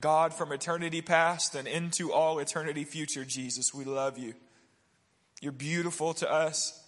God 0.00 0.32
from 0.32 0.52
eternity 0.52 1.02
past 1.02 1.54
and 1.54 1.66
into 1.66 2.12
all 2.12 2.38
eternity 2.38 2.84
future, 2.84 3.24
Jesus, 3.24 3.74
we 3.74 3.84
love 3.84 4.16
you. 4.16 4.34
You're 5.40 5.52
beautiful 5.52 6.14
to 6.14 6.30
us. 6.30 6.84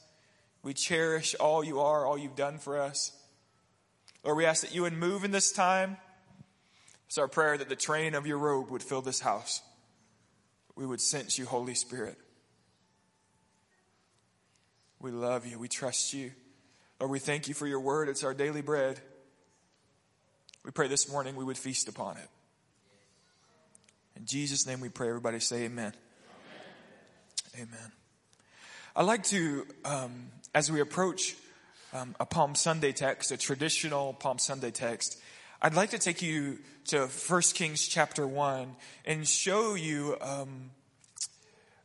We 0.63 0.75
cherish 0.75 1.35
all 1.41 1.65
you 1.65 1.81
are, 1.81 2.07
all 2.07 2.19
you've 2.19 2.37
done 2.37 2.59
for 2.59 2.81
us. 2.81 3.13
Lord, 4.25 4.37
we 4.37 4.45
ask 4.45 4.63
that 4.63 4.75
you 4.75 4.83
would 4.83 4.93
move 4.93 5.25
in 5.25 5.31
this 5.31 5.51
time. 5.51 5.97
It's 7.07 7.19
our 7.19 7.29
prayer 7.29 7.59
that 7.59 7.69
the 7.69 7.77
train 7.77 8.15
of 8.15 8.27
your 8.27 8.39
robe 8.39 8.71
would 8.71 8.83
fill 8.83 9.03
this 9.03 9.21
house. 9.21 9.63
We 10.77 10.87
would 10.87 11.01
sense 11.01 11.39
you, 11.39 11.47
Holy 11.47 11.75
Spirit. 11.75 12.17
We 15.01 15.11
love 15.11 15.47
you. 15.47 15.59
We 15.59 15.69
trust 15.69 16.13
you. 16.13 16.33
Lord, 17.01 17.11
we 17.11 17.19
thank 17.19 17.49
you 17.49 17.55
for 17.55 17.67
your 17.67 17.81
word. 17.81 18.09
It's 18.09 18.23
our 18.23 18.35
daily 18.35 18.63
bread. 18.63 19.01
We 20.65 20.71
pray 20.71 20.89
this 20.89 21.11
morning 21.11 21.35
we 21.35 21.45
would 21.45 21.59
feast 21.59 21.89
upon 21.89 22.19
it. 22.19 22.29
In 24.17 24.27
Jesus' 24.27 24.67
name 24.67 24.81
we 24.81 24.89
pray. 24.89 25.09
Everybody 25.09 25.41
say 25.41 25.65
amen. 25.65 25.93
Amen. 27.55 27.69
amen. 27.69 27.93
I'd 28.97 29.07
like 29.07 29.23
to, 29.25 29.67
um, 29.85 30.31
as 30.55 30.71
we 30.71 30.81
approach 30.81 31.37
um, 31.93 32.15
a 32.19 32.27
Palm 32.27 32.55
Sunday 32.55 32.93
text, 32.93 33.31
a 33.31 33.37
traditional 33.37 34.13
Palm 34.13 34.39
Sunday 34.39 34.71
text, 34.71 35.21
I'd 35.63 35.75
like 35.75 35.91
to 35.91 35.99
take 35.99 36.23
you 36.23 36.59
to 36.87 37.07
1 37.07 37.43
Kings 37.55 37.87
chapter 37.87 38.27
1 38.27 38.75
and 39.05 39.27
show 39.27 39.75
you 39.75 40.17
um, 40.21 40.71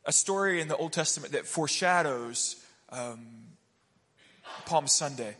a 0.04 0.12
story 0.12 0.60
in 0.60 0.68
the 0.68 0.76
Old 0.76 0.92
Testament 0.92 1.32
that 1.32 1.46
foreshadows 1.46 2.56
um, 2.90 3.26
Palm 4.64 4.86
Sunday. 4.86 5.36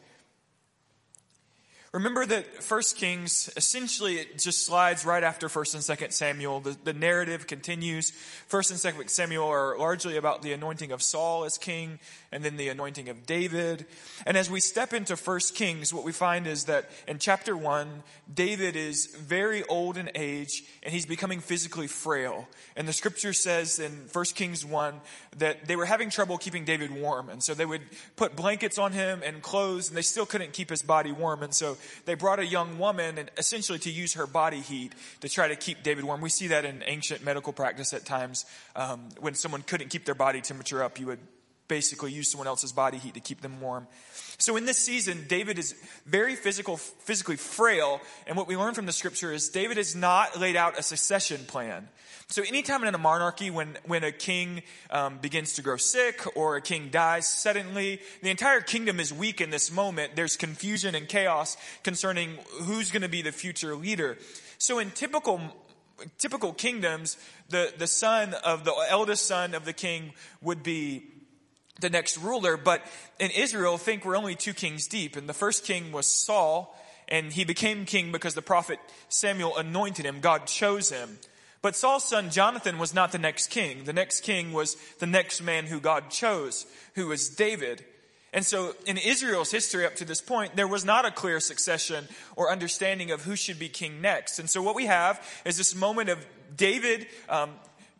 Remember 1.96 2.27
that 2.27 2.62
First 2.62 2.98
Kings 2.98 3.48
essentially 3.56 4.16
it 4.16 4.38
just 4.38 4.66
slides 4.66 5.06
right 5.06 5.24
after 5.24 5.48
First 5.48 5.73
and 5.73 5.82
Second 5.82 6.10
Samuel. 6.10 6.60
The, 6.60 6.77
the 6.84 6.92
narrative 6.92 7.46
continues. 7.46 8.10
First 8.48 8.70
and 8.70 8.78
Second 8.78 9.09
Samuel 9.09 9.48
are 9.48 9.78
largely 9.78 10.18
about 10.18 10.43
the 10.43 10.52
anointing 10.52 10.93
of 10.93 11.02
Saul 11.02 11.46
as 11.46 11.57
king, 11.57 11.98
and 12.30 12.45
then 12.45 12.59
the 12.59 12.68
anointing 12.68 13.09
of 13.09 13.24
David. 13.24 13.87
And 14.26 14.37
as 14.37 14.51
we 14.51 14.60
step 14.60 14.93
into 14.93 15.16
First 15.16 15.54
Kings, 15.54 15.95
what 15.95 16.04
we 16.04 16.12
find 16.12 16.46
is 16.46 16.65
that 16.65 16.90
in 17.09 17.18
chapter 17.18 17.57
one, 17.57 18.02
David 18.32 18.76
is 18.76 19.07
very 19.07 19.65
old 19.65 19.96
in 19.96 20.10
age, 20.15 20.65
and 20.82 20.92
he's 20.92 21.07
becoming 21.07 21.40
physically 21.40 21.87
frail. 21.87 22.46
And 22.76 22.87
the 22.87 22.92
Scripture 22.92 23.32
says 23.32 23.79
in 23.79 24.04
First 24.09 24.37
Kings 24.37 24.66
one 24.66 25.01
that 25.38 25.66
they 25.66 25.76
were 25.76 25.87
having 25.87 26.10
trouble 26.10 26.37
keeping 26.37 26.66
David 26.66 26.90
warm, 26.90 27.30
and 27.30 27.42
so 27.42 27.54
they 27.54 27.65
would 27.65 27.82
put 28.16 28.37
blankets 28.37 28.76
on 28.76 28.92
him 28.92 29.23
and 29.24 29.40
clothes, 29.40 29.88
and 29.88 29.96
they 29.96 30.02
still 30.02 30.26
couldn't 30.26 30.52
keep 30.52 30.68
his 30.68 30.82
body 30.82 31.10
warm, 31.10 31.42
and 31.42 31.54
so 31.54 31.79
they 32.04 32.15
brought 32.15 32.38
a 32.38 32.46
young 32.46 32.79
woman 32.79 33.18
and 33.18 33.30
essentially 33.37 33.79
to 33.80 33.90
use 33.90 34.15
her 34.15 34.26
body 34.26 34.60
heat 34.60 34.92
to 35.20 35.29
try 35.29 35.48
to 35.48 35.56
keep 35.56 35.82
David 35.82 36.04
warm. 36.04 36.20
We 36.20 36.29
see 36.29 36.48
that 36.48 36.65
in 36.65 36.82
ancient 36.87 37.24
medical 37.24 37.52
practice 37.52 37.92
at 37.92 38.04
times. 38.04 38.45
Um, 38.74 39.09
when 39.20 39.34
someone 39.34 39.62
couldn't 39.62 39.88
keep 39.88 40.04
their 40.04 40.14
body 40.14 40.40
temperature 40.40 40.82
up, 40.82 40.98
you 40.98 41.07
would 41.07 41.20
basically 41.68 42.12
use 42.12 42.30
someone 42.30 42.46
else's 42.46 42.72
body 42.72 42.98
heat 42.98 43.14
to 43.14 43.20
keep 43.20 43.40
them 43.40 43.60
warm. 43.60 43.86
So 44.38 44.56
in 44.56 44.66
this 44.66 44.78
season, 44.78 45.24
David 45.28 45.59
is 45.59 45.74
very 46.04 46.36
physical, 46.36 46.76
physically 46.76 47.36
frail. 47.36 48.00
And 48.26 48.36
what 48.36 48.46
we 48.46 48.56
learn 48.56 48.74
from 48.74 48.86
the 48.86 48.92
scripture 48.92 49.32
is 49.32 49.48
David 49.48 49.76
has 49.76 49.96
not 49.96 50.38
laid 50.38 50.56
out 50.56 50.78
a 50.78 50.82
succession 50.82 51.45
plan. 51.46 51.88
So 52.28 52.42
anytime 52.42 52.82
in 52.82 52.95
a 52.95 52.98
monarchy, 52.98 53.50
when, 53.50 53.78
when 53.86 54.02
a 54.02 54.10
king 54.10 54.62
um, 54.90 55.18
begins 55.18 55.54
to 55.54 55.62
grow 55.62 55.76
sick 55.76 56.20
or 56.36 56.56
a 56.56 56.60
king 56.60 56.88
dies 56.90 57.28
suddenly, 57.28 58.01
the 58.20 58.30
entire 58.30 58.60
kingdom 58.60 58.98
is 58.98 59.12
weak 59.12 59.40
in 59.40 59.51
this 59.51 59.70
moment. 59.70 60.16
There's 60.16 60.36
confusion 60.36 60.95
and 60.96 61.08
chaos 61.08 61.56
concerning 61.84 62.36
who's 62.62 62.90
going 62.90 63.02
to 63.02 63.08
be 63.08 63.23
the 63.23 63.32
future 63.32 63.76
leader. 63.76 64.19
So 64.58 64.80
in 64.80 64.91
typical 64.91 65.41
typical 66.19 66.53
kingdoms, 66.53 67.16
the, 67.48 67.72
the 67.78 67.86
son 67.86 68.34
of 68.44 68.64
the 68.64 68.75
eldest 68.91 69.26
son 69.26 69.54
of 69.54 69.64
the 69.64 69.72
king 69.72 70.12
would 70.42 70.62
be 70.62 71.06
the 71.81 71.91
next 71.91 72.19
ruler. 72.19 72.56
But 72.56 72.82
in 73.19 73.31
Israel, 73.31 73.78
think 73.78 74.04
we're 74.04 74.16
only 74.16 74.34
two 74.34 74.54
kings 74.54 74.87
deep. 74.87 75.16
And 75.16 75.28
the 75.28 75.34
first 75.34 75.64
king 75.64 75.92
was 75.92 76.06
Saul, 76.06 76.76
and 77.09 77.32
he 77.32 77.44
became 77.44 77.84
king 77.84 78.12
because 78.12 78.34
the 78.34 78.42
prophet 78.42 78.78
Samuel 79.09 79.56
anointed 79.56 80.04
him. 80.04 80.20
God 80.20 80.47
chose 80.47 80.91
him. 80.91 81.19
But 81.62 81.75
Saul's 81.75 82.09
son 82.09 82.31
Jonathan 82.31 82.78
was 82.78 82.94
not 82.94 83.12
the 83.12 83.19
next 83.19 83.48
king. 83.48 83.84
The 83.84 83.92
next 83.92 84.20
king 84.20 84.53
was 84.53 84.76
the 84.98 85.06
next 85.06 85.42
man 85.42 85.66
who 85.66 85.81
God 85.81 86.10
chose, 86.10 86.66
who 86.94 87.09
was 87.09 87.28
David. 87.28 87.84
And 88.32 88.44
so 88.44 88.75
in 88.86 88.98
Israel's 88.98 89.50
history 89.50 89.86
up 89.86 89.97
to 89.97 90.04
this 90.04 90.20
point, 90.20 90.56
there 90.56 90.69
was 90.69 90.84
not 90.84 91.06
a 91.06 91.10
clear 91.10 91.41
succession 91.41 92.06
or 92.36 92.53
understanding 92.53 93.10
of 93.10 93.25
who 93.25 93.34
should 93.34 93.59
be 93.59 93.69
king 93.69 94.00
next. 94.00 94.38
And 94.38 94.48
so 94.48 94.62
what 94.62 94.75
we 94.75 94.86
have 94.86 95.25
is 95.44 95.56
this 95.56 95.75
moment 95.75 96.10
of 96.10 96.25
David 96.54 97.06
um, 97.28 97.50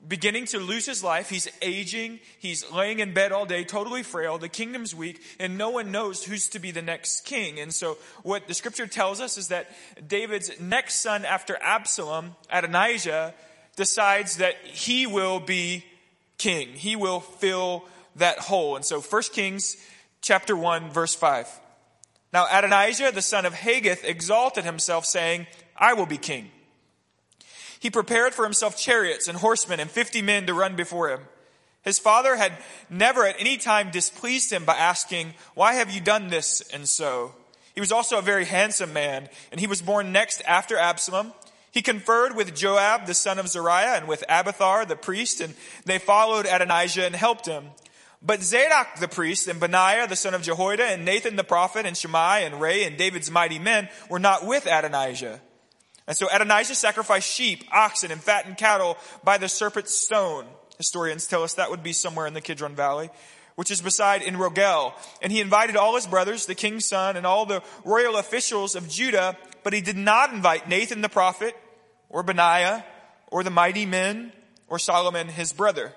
beginning 0.07 0.47
to 0.47 0.59
lose 0.59 0.87
his 0.87 1.03
life. 1.03 1.29
He's 1.29 1.49
aging. 1.61 2.21
He's 2.39 2.71
laying 2.71 3.01
in 3.01 3.13
bed 3.15 3.33
all 3.33 3.47
day, 3.47 3.65
totally 3.65 4.03
frail. 4.03 4.39
The 4.39 4.49
kingdom's 4.49 4.95
weak, 4.95 5.23
and 5.41 5.59
no 5.59 5.71
one 5.71 5.91
knows 5.91 6.25
who's 6.25 6.49
to 6.49 6.59
be 6.59 6.71
the 6.71 6.83
next 6.83 7.23
king. 7.25 7.59
And 7.59 7.73
so, 7.73 7.99
what 8.23 8.47
the 8.47 8.55
scripture 8.55 8.87
tells 8.87 9.21
us 9.21 9.37
is 9.37 9.49
that 9.49 9.71
David's 10.07 10.61
next 10.61 10.97
son 10.97 11.25
after 11.25 11.59
Absalom, 11.61 12.37
Adonijah, 12.51 13.35
decides 13.77 14.39
that 14.39 14.57
he 14.65 15.07
will 15.07 15.41
be 15.41 15.85
king. 16.39 16.69
He 16.69 16.97
will 16.97 17.21
fill 17.21 17.85
that 18.17 18.39
hole. 18.39 18.77
And 18.77 18.85
so 18.85 19.01
1 19.01 19.23
Kings 19.33 19.77
chapter 20.21 20.57
1 20.57 20.91
verse 20.91 21.15
5. 21.15 21.49
Now 22.33 22.47
Adonijah, 22.51 23.13
the 23.13 23.23
son 23.23 23.47
of 23.47 23.55
Haggith, 23.55 24.05
exalted 24.05 24.65
himself 24.65 25.05
saying, 25.05 25.47
I 25.77 25.93
will 25.95 26.07
be 26.07 26.19
king. 26.19 26.51
He 27.79 27.91
prepared 27.91 28.35
for 28.35 28.45
himself 28.45 28.77
chariots 28.77 29.29
and 29.29 29.39
horsemen 29.39 29.81
and 29.81 29.91
fifty 29.91 30.23
men 30.23 30.47
to 30.47 30.55
run 30.55 30.77
before 30.77 31.11
him. 31.11 31.21
His 31.83 31.99
father 31.99 32.37
had 32.37 32.53
never 32.91 33.25
at 33.25 33.37
any 33.39 33.57
time 33.57 33.91
displeased 33.91 34.53
him 34.53 34.65
by 34.65 34.75
asking, 34.75 35.35
why 35.55 35.75
have 35.75 35.91
you 35.91 36.01
done 36.01 36.29
this 36.29 36.61
and 36.73 36.89
so? 36.89 37.35
He 37.75 37.81
was 37.81 37.93
also 37.93 38.19
a 38.19 38.23
very 38.23 38.47
handsome 38.47 38.93
man, 38.93 39.29
and 39.53 39.61
he 39.61 39.67
was 39.67 39.83
born 39.83 40.11
next 40.11 40.43
after 40.49 40.77
Absalom. 40.77 41.33
He 41.71 41.83
conferred 41.83 42.35
with 42.35 42.57
Joab, 42.57 43.07
the 43.07 43.13
son 43.13 43.39
of 43.39 43.49
Zeruiah, 43.49 43.99
and 43.99 44.09
with 44.09 44.25
Abiathar, 44.31 44.87
the 44.87 44.97
priest, 44.97 45.43
and 45.43 45.55
they 45.85 45.99
followed 45.99 46.47
Adonijah 46.47 47.05
and 47.05 47.15
helped 47.15 47.47
him. 47.47 47.67
But 48.23 48.43
Zadok 48.43 48.97
the 48.99 49.09
priest, 49.09 49.47
and 49.47 49.61
Benaiah, 49.61 50.09
the 50.09 50.17
son 50.17 50.33
of 50.33 50.43
Jehoiada, 50.43 50.85
and 50.87 51.05
Nathan 51.05 51.37
the 51.37 51.45
prophet, 51.45 51.85
and 51.85 51.95
Shimei, 51.95 52.47
and 52.47 52.63
Rei, 52.63 52.85
and 52.85 52.97
David's 52.97 53.31
mighty 53.31 53.59
men 53.59 53.91
were 54.09 54.19
not 54.19 54.47
with 54.47 54.67
Adonijah. 54.67 55.41
And 56.07 56.17
so 56.17 56.29
Adonijah 56.33 56.75
sacrificed 56.75 57.29
sheep, 57.29 57.65
oxen, 57.73 58.11
and 58.11 58.23
fattened 58.23 58.59
cattle 58.59 58.97
by 59.25 59.39
the 59.39 59.49
serpent's 59.49 59.95
stone. 59.95 60.47
Historians 60.79 61.27
tell 61.27 61.43
us 61.43 61.55
that 61.55 61.71
would 61.71 61.83
be 61.83 61.93
somewhere 61.93 62.27
in 62.27 62.35
the 62.35 62.41
Kidron 62.41 62.75
Valley 62.75 63.11
which 63.57 63.71
is 63.71 63.81
beside 63.81 64.23
En 64.23 64.37
Rogel. 64.37 64.93
And 65.21 65.33
he 65.33 65.41
invited 65.41 65.77
all 65.77 65.97
his 65.97 66.07
brothers, 66.07 66.45
the 66.45 66.55
king's 66.55 66.87
son, 66.87 67.17
and 67.17 67.27
all 67.27 67.47
the 67.47 67.63
royal 67.85 68.17
officials 68.17 68.77
of 68.77 68.87
Judah, 68.87 69.37
but 69.65 69.73
he 69.73 69.81
did 69.81 69.97
not 69.97 70.31
invite 70.33 70.69
Nathan 70.69 71.01
the 71.01 71.09
prophet, 71.09 71.57
or 72.09 72.23
Benaiah 72.23 72.85
or 73.31 73.43
the 73.43 73.51
mighty 73.51 73.87
men 73.87 74.33
or 74.69 74.79
Solomon 74.79 75.29
his 75.29 75.53
brother. 75.53 75.93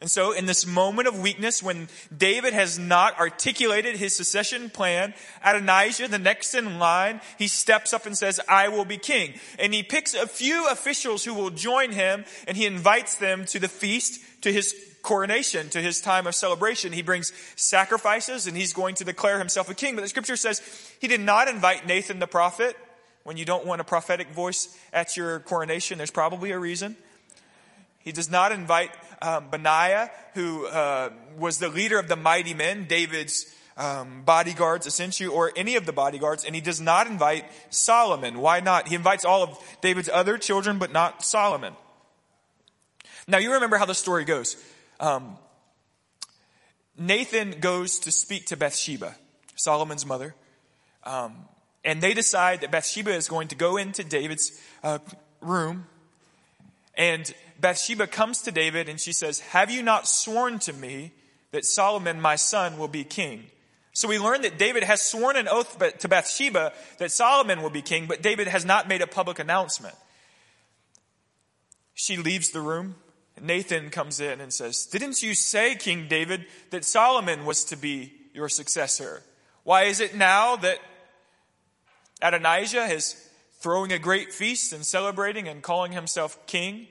And 0.00 0.10
so 0.10 0.32
in 0.32 0.46
this 0.46 0.66
moment 0.66 1.08
of 1.08 1.20
weakness, 1.20 1.62
when 1.62 1.88
David 2.14 2.52
has 2.52 2.78
not 2.78 3.18
articulated 3.18 3.96
his 3.96 4.14
secession 4.14 4.68
plan, 4.68 5.14
Adonijah, 5.42 6.08
the 6.08 6.18
next 6.18 6.54
in 6.54 6.78
line, 6.78 7.20
he 7.38 7.48
steps 7.48 7.92
up 7.92 8.04
and 8.04 8.16
says, 8.16 8.40
I 8.48 8.68
will 8.68 8.84
be 8.84 8.98
king. 8.98 9.34
And 9.58 9.72
he 9.72 9.82
picks 9.82 10.12
a 10.12 10.26
few 10.26 10.68
officials 10.68 11.24
who 11.24 11.32
will 11.32 11.50
join 11.50 11.92
him 11.92 12.24
and 12.46 12.56
he 12.56 12.66
invites 12.66 13.14
them 13.14 13.44
to 13.46 13.58
the 13.58 13.68
feast, 13.68 14.20
to 14.42 14.52
his 14.52 14.74
coronation, 15.02 15.68
to 15.70 15.80
his 15.80 16.00
time 16.00 16.26
of 16.26 16.34
celebration. 16.34 16.92
He 16.92 17.02
brings 17.02 17.32
sacrifices 17.56 18.46
and 18.46 18.56
he's 18.56 18.72
going 18.72 18.96
to 18.96 19.04
declare 19.04 19.38
himself 19.38 19.70
a 19.70 19.74
king. 19.74 19.94
But 19.94 20.02
the 20.02 20.08
scripture 20.08 20.36
says 20.36 20.60
he 21.00 21.08
did 21.08 21.20
not 21.20 21.48
invite 21.48 21.86
Nathan 21.86 22.18
the 22.18 22.26
prophet 22.26 22.76
when 23.24 23.38
you 23.38 23.46
don't 23.46 23.64
want 23.64 23.80
a 23.80 23.84
prophetic 23.84 24.30
voice 24.30 24.76
at 24.92 25.16
your 25.16 25.40
coronation, 25.40 25.96
there's 25.98 26.10
probably 26.10 26.50
a 26.50 26.58
reason. 26.58 26.94
He 28.04 28.12
does 28.12 28.30
not 28.30 28.52
invite 28.52 28.90
um, 29.22 29.48
Benaiah, 29.50 30.10
who 30.34 30.66
uh, 30.66 31.10
was 31.38 31.58
the 31.58 31.68
leader 31.68 31.98
of 31.98 32.06
the 32.06 32.16
mighty 32.16 32.52
men, 32.52 32.84
David's 32.84 33.52
um, 33.76 34.22
bodyguards, 34.24 34.86
essentially, 34.86 35.28
or 35.28 35.50
any 35.56 35.76
of 35.76 35.86
the 35.86 35.92
bodyguards, 35.92 36.44
and 36.44 36.54
he 36.54 36.60
does 36.60 36.80
not 36.80 37.06
invite 37.06 37.44
Solomon. 37.70 38.38
Why 38.38 38.60
not? 38.60 38.88
He 38.88 38.94
invites 38.94 39.24
all 39.24 39.42
of 39.42 39.58
David's 39.80 40.10
other 40.12 40.38
children, 40.38 40.78
but 40.78 40.92
not 40.92 41.24
Solomon. 41.24 41.74
Now, 43.26 43.38
you 43.38 43.52
remember 43.54 43.78
how 43.78 43.86
the 43.86 43.94
story 43.94 44.24
goes. 44.24 44.62
Um, 45.00 45.38
Nathan 46.98 47.58
goes 47.58 47.98
to 48.00 48.12
speak 48.12 48.46
to 48.46 48.56
Bathsheba, 48.56 49.16
Solomon's 49.56 50.04
mother. 50.04 50.34
Um, 51.04 51.34
and 51.84 52.00
they 52.00 52.14
decide 52.14 52.60
that 52.60 52.70
Bathsheba 52.70 53.12
is 53.12 53.28
going 53.28 53.48
to 53.48 53.56
go 53.56 53.76
into 53.76 54.04
David's 54.04 54.60
uh, 54.82 54.98
room. 55.40 55.86
And 56.96 57.32
Bathsheba 57.60 58.06
comes 58.06 58.42
to 58.42 58.52
David 58.52 58.88
and 58.88 59.00
she 59.00 59.12
says, 59.12 59.40
Have 59.40 59.70
you 59.70 59.82
not 59.82 60.08
sworn 60.08 60.58
to 60.60 60.72
me 60.72 61.12
that 61.52 61.64
Solomon, 61.64 62.20
my 62.20 62.36
son, 62.36 62.78
will 62.78 62.88
be 62.88 63.04
king? 63.04 63.46
So 63.92 64.08
we 64.08 64.18
learn 64.18 64.42
that 64.42 64.58
David 64.58 64.82
has 64.82 65.00
sworn 65.00 65.36
an 65.36 65.46
oath 65.48 65.78
to 65.98 66.08
Bathsheba 66.08 66.72
that 66.98 67.12
Solomon 67.12 67.62
will 67.62 67.70
be 67.70 67.82
king, 67.82 68.06
but 68.06 68.22
David 68.22 68.48
has 68.48 68.64
not 68.64 68.88
made 68.88 69.02
a 69.02 69.06
public 69.06 69.38
announcement. 69.38 69.94
She 71.94 72.16
leaves 72.16 72.50
the 72.50 72.60
room. 72.60 72.96
Nathan 73.40 73.90
comes 73.90 74.20
in 74.20 74.40
and 74.40 74.52
says, 74.52 74.84
Didn't 74.86 75.22
you 75.22 75.34
say, 75.34 75.76
King 75.76 76.06
David, 76.08 76.46
that 76.70 76.84
Solomon 76.84 77.44
was 77.44 77.64
to 77.66 77.76
be 77.76 78.12
your 78.32 78.48
successor? 78.48 79.22
Why 79.62 79.84
is 79.84 80.00
it 80.00 80.14
now 80.14 80.56
that 80.56 80.78
Adonijah 82.20 82.86
is 82.92 83.14
throwing 83.60 83.92
a 83.92 83.98
great 83.98 84.32
feast 84.32 84.72
and 84.72 84.84
celebrating 84.84 85.48
and 85.48 85.62
calling 85.62 85.92
himself 85.92 86.46
king? 86.46 86.88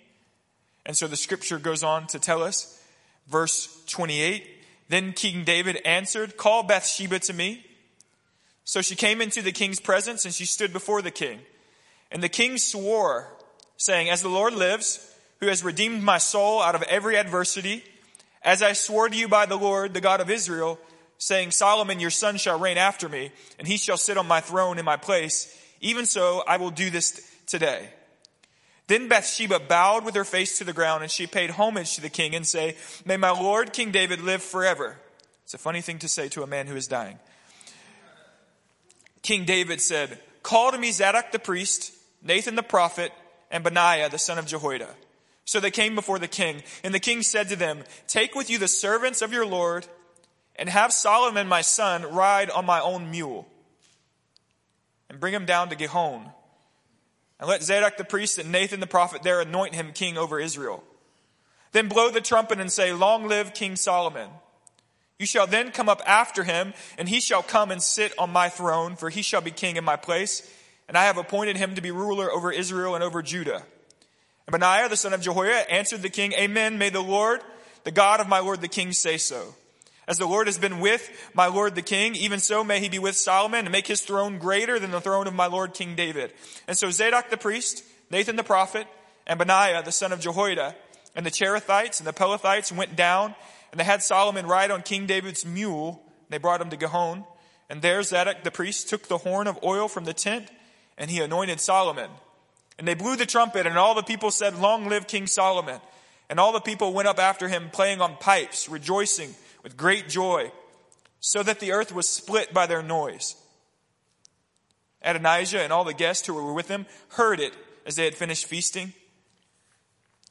And 0.85 0.97
so 0.97 1.07
the 1.07 1.15
scripture 1.15 1.59
goes 1.59 1.83
on 1.83 2.07
to 2.07 2.19
tell 2.19 2.43
us, 2.43 2.81
verse 3.27 3.83
28, 3.87 4.45
Then 4.89 5.13
King 5.13 5.43
David 5.43 5.77
answered, 5.85 6.37
Call 6.37 6.63
Bathsheba 6.63 7.19
to 7.19 7.33
me. 7.33 7.65
So 8.65 8.81
she 8.81 8.95
came 8.95 9.21
into 9.21 9.41
the 9.41 9.51
king's 9.51 9.79
presence 9.79 10.25
and 10.25 10.33
she 10.33 10.45
stood 10.45 10.73
before 10.73 11.01
the 11.01 11.11
king. 11.11 11.39
And 12.11 12.21
the 12.21 12.29
king 12.29 12.57
swore, 12.57 13.27
saying, 13.77 14.09
As 14.09 14.21
the 14.21 14.29
Lord 14.29 14.53
lives, 14.53 15.09
who 15.39 15.47
has 15.47 15.63
redeemed 15.63 16.03
my 16.03 16.17
soul 16.17 16.61
out 16.61 16.75
of 16.75 16.83
every 16.83 17.17
adversity, 17.17 17.83
as 18.43 18.61
I 18.61 18.73
swore 18.73 19.09
to 19.09 19.15
you 19.15 19.27
by 19.27 19.45
the 19.45 19.57
Lord, 19.57 19.93
the 19.93 20.01
God 20.01 20.21
of 20.21 20.29
Israel, 20.29 20.79
saying, 21.17 21.51
Solomon, 21.51 21.99
your 21.99 22.09
son 22.09 22.37
shall 22.37 22.59
reign 22.59 22.77
after 22.77 23.07
me, 23.07 23.31
and 23.57 23.67
he 23.67 23.77
shall 23.77 23.97
sit 23.97 24.17
on 24.17 24.27
my 24.27 24.41
throne 24.41 24.77
in 24.77 24.85
my 24.85 24.97
place. 24.97 25.57
Even 25.79 26.05
so, 26.05 26.43
I 26.47 26.57
will 26.57 26.69
do 26.69 26.89
this 26.89 27.29
today. 27.45 27.89
Then 28.87 29.07
Bathsheba 29.07 29.59
bowed 29.59 30.03
with 30.03 30.15
her 30.15 30.25
face 30.25 30.57
to 30.57 30.63
the 30.63 30.73
ground, 30.73 31.03
and 31.03 31.11
she 31.11 31.25
paid 31.25 31.51
homage 31.51 31.95
to 31.95 32.01
the 32.01 32.09
king 32.09 32.35
and 32.35 32.45
say, 32.45 32.75
May 33.05 33.17
my 33.17 33.31
Lord 33.31 33.73
King 33.73 33.91
David 33.91 34.21
live 34.21 34.43
forever. 34.43 34.97
It's 35.43 35.53
a 35.53 35.57
funny 35.57 35.81
thing 35.81 35.99
to 35.99 36.09
say 36.09 36.27
to 36.29 36.43
a 36.43 36.47
man 36.47 36.67
who 36.67 36.75
is 36.75 36.87
dying. 36.87 37.19
King 39.21 39.45
David 39.45 39.79
said, 39.79 40.19
Call 40.41 40.71
to 40.71 40.77
me 40.77 40.91
Zadok 40.91 41.31
the 41.31 41.39
priest, 41.39 41.93
Nathan 42.21 42.55
the 42.55 42.63
prophet, 42.63 43.11
and 43.49 43.63
Benaiah 43.63 44.09
the 44.09 44.17
son 44.17 44.37
of 44.37 44.45
Jehoiada. 44.45 44.89
So 45.45 45.59
they 45.59 45.71
came 45.71 45.95
before 45.95 46.19
the 46.19 46.27
king, 46.27 46.63
and 46.83 46.93
the 46.93 46.99
king 46.99 47.21
said 47.21 47.49
to 47.49 47.55
them, 47.55 47.83
Take 48.07 48.35
with 48.35 48.49
you 48.49 48.57
the 48.57 48.67
servants 48.67 49.21
of 49.21 49.31
your 49.31 49.45
Lord, 49.45 49.87
and 50.55 50.69
have 50.69 50.91
Solomon 50.93 51.47
my 51.47 51.61
son 51.61 52.03
ride 52.13 52.49
on 52.49 52.65
my 52.65 52.79
own 52.81 53.11
mule, 53.11 53.47
and 55.09 55.19
bring 55.19 55.33
him 55.33 55.45
down 55.45 55.69
to 55.69 55.75
Gihon. 55.75 56.31
And 57.43 57.49
let 57.49 57.61
Zadok 57.61 57.97
the 57.97 58.05
priest 58.05 58.37
and 58.37 58.53
Nathan 58.53 58.79
the 58.79 58.87
prophet 58.87 59.21
there 59.21 59.41
anoint 59.41 59.75
him 59.75 59.91
king 59.91 60.17
over 60.17 60.39
Israel. 60.39 60.81
Then 61.73 61.89
blow 61.89 62.09
the 62.09 62.21
trumpet 62.21 62.57
and 62.61 62.71
say, 62.71 62.93
Long 62.93 63.27
live 63.27 63.53
King 63.53 63.75
Solomon. 63.75 64.29
You 65.19 65.25
shall 65.25 65.45
then 65.45 65.71
come 65.71 65.89
up 65.89 66.01
after 66.07 66.45
him, 66.45 66.73
and 66.97 67.09
he 67.09 67.19
shall 67.19 67.43
come 67.43 67.69
and 67.69 67.83
sit 67.83 68.17
on 68.17 68.31
my 68.31 68.47
throne, 68.47 68.95
for 68.95 69.09
he 69.09 69.21
shall 69.21 69.41
be 69.41 69.51
king 69.51 69.75
in 69.75 69.83
my 69.83 69.97
place, 69.97 70.49
and 70.87 70.97
I 70.97 71.03
have 71.03 71.17
appointed 71.17 71.57
him 71.57 71.75
to 71.75 71.81
be 71.81 71.91
ruler 71.91 72.31
over 72.31 72.49
Israel 72.49 72.95
and 72.95 73.03
over 73.03 73.21
Judah. 73.21 73.63
And 74.47 74.51
Benaiah, 74.53 74.87
the 74.87 74.95
son 74.95 75.11
of 75.11 75.19
Jehoiada, 75.19 75.69
answered 75.69 76.01
the 76.01 76.07
king, 76.07 76.31
Amen. 76.35 76.77
May 76.77 76.91
the 76.91 77.01
Lord, 77.01 77.41
the 77.83 77.91
God 77.91 78.21
of 78.21 78.29
my 78.29 78.39
Lord 78.39 78.61
the 78.61 78.69
king, 78.69 78.93
say 78.93 79.17
so. 79.17 79.53
As 80.07 80.17
the 80.17 80.27
Lord 80.27 80.47
has 80.47 80.57
been 80.57 80.79
with 80.79 81.09
my 81.33 81.47
Lord 81.47 81.75
the 81.75 81.81
king, 81.81 82.15
even 82.15 82.39
so 82.39 82.63
may 82.63 82.79
he 82.79 82.89
be 82.89 82.99
with 82.99 83.15
Solomon 83.15 83.65
and 83.65 83.71
make 83.71 83.87
his 83.87 84.01
throne 84.01 84.37
greater 84.37 84.77
than 84.79 84.91
the 84.91 85.01
throne 85.01 85.27
of 85.27 85.33
my 85.33 85.45
Lord 85.45 85.73
King 85.73 85.95
David. 85.95 86.33
And 86.67 86.77
so 86.77 86.91
Zadok 86.91 87.29
the 87.29 87.37
priest, 87.37 87.83
Nathan 88.11 88.35
the 88.35 88.43
prophet, 88.43 88.87
and 89.25 89.39
Benaiah 89.39 89.81
the 89.83 89.91
son 89.91 90.11
of 90.11 90.19
Jehoiada, 90.19 90.75
and 91.15 91.25
the 91.25 91.31
Cherethites 91.31 91.99
and 91.99 92.07
the 92.07 92.13
Pelethites 92.13 92.71
went 92.71 92.95
down, 92.95 93.35
and 93.71 93.79
they 93.79 93.85
had 93.85 94.03
Solomon 94.03 94.45
ride 94.45 94.71
on 94.71 94.81
King 94.81 95.05
David's 95.05 95.45
mule. 95.45 96.03
And 96.05 96.29
they 96.29 96.37
brought 96.37 96.61
him 96.61 96.69
to 96.69 96.77
Gihon. 96.77 97.23
And 97.69 97.81
there 97.81 98.03
Zadok 98.03 98.43
the 98.43 98.51
priest 98.51 98.89
took 98.89 99.07
the 99.07 99.19
horn 99.19 99.47
of 99.47 99.63
oil 99.63 99.87
from 99.87 100.05
the 100.05 100.13
tent, 100.13 100.49
and 100.97 101.09
he 101.09 101.21
anointed 101.21 101.59
Solomon. 101.59 102.09
And 102.77 102.87
they 102.87 102.93
blew 102.93 103.15
the 103.15 103.25
trumpet, 103.25 103.65
and 103.65 103.77
all 103.77 103.95
the 103.95 104.03
people 104.03 104.31
said, 104.31 104.59
Long 104.59 104.89
live 104.89 105.07
King 105.07 105.27
Solomon. 105.27 105.79
And 106.29 106.39
all 106.39 106.51
the 106.51 106.59
people 106.59 106.93
went 106.93 107.07
up 107.07 107.19
after 107.19 107.47
him, 107.47 107.69
playing 107.71 108.01
on 108.01 108.17
pipes, 108.17 108.67
rejoicing 108.67 109.35
with 109.63 109.77
great 109.77 110.09
joy, 110.09 110.51
so 111.19 111.41
that 111.41 111.59
the 111.59 111.71
earth 111.71 111.93
was 111.93 112.07
split 112.07 112.53
by 112.53 112.67
their 112.67 112.83
noise. 112.83 113.35
Adonijah 115.01 115.61
and 115.61 115.73
all 115.73 115.83
the 115.83 115.93
guests 115.93 116.27
who 116.27 116.33
were 116.33 116.53
with 116.53 116.67
him 116.67 116.85
heard 117.09 117.39
it 117.39 117.53
as 117.85 117.95
they 117.95 118.05
had 118.05 118.15
finished 118.15 118.45
feasting. 118.45 118.93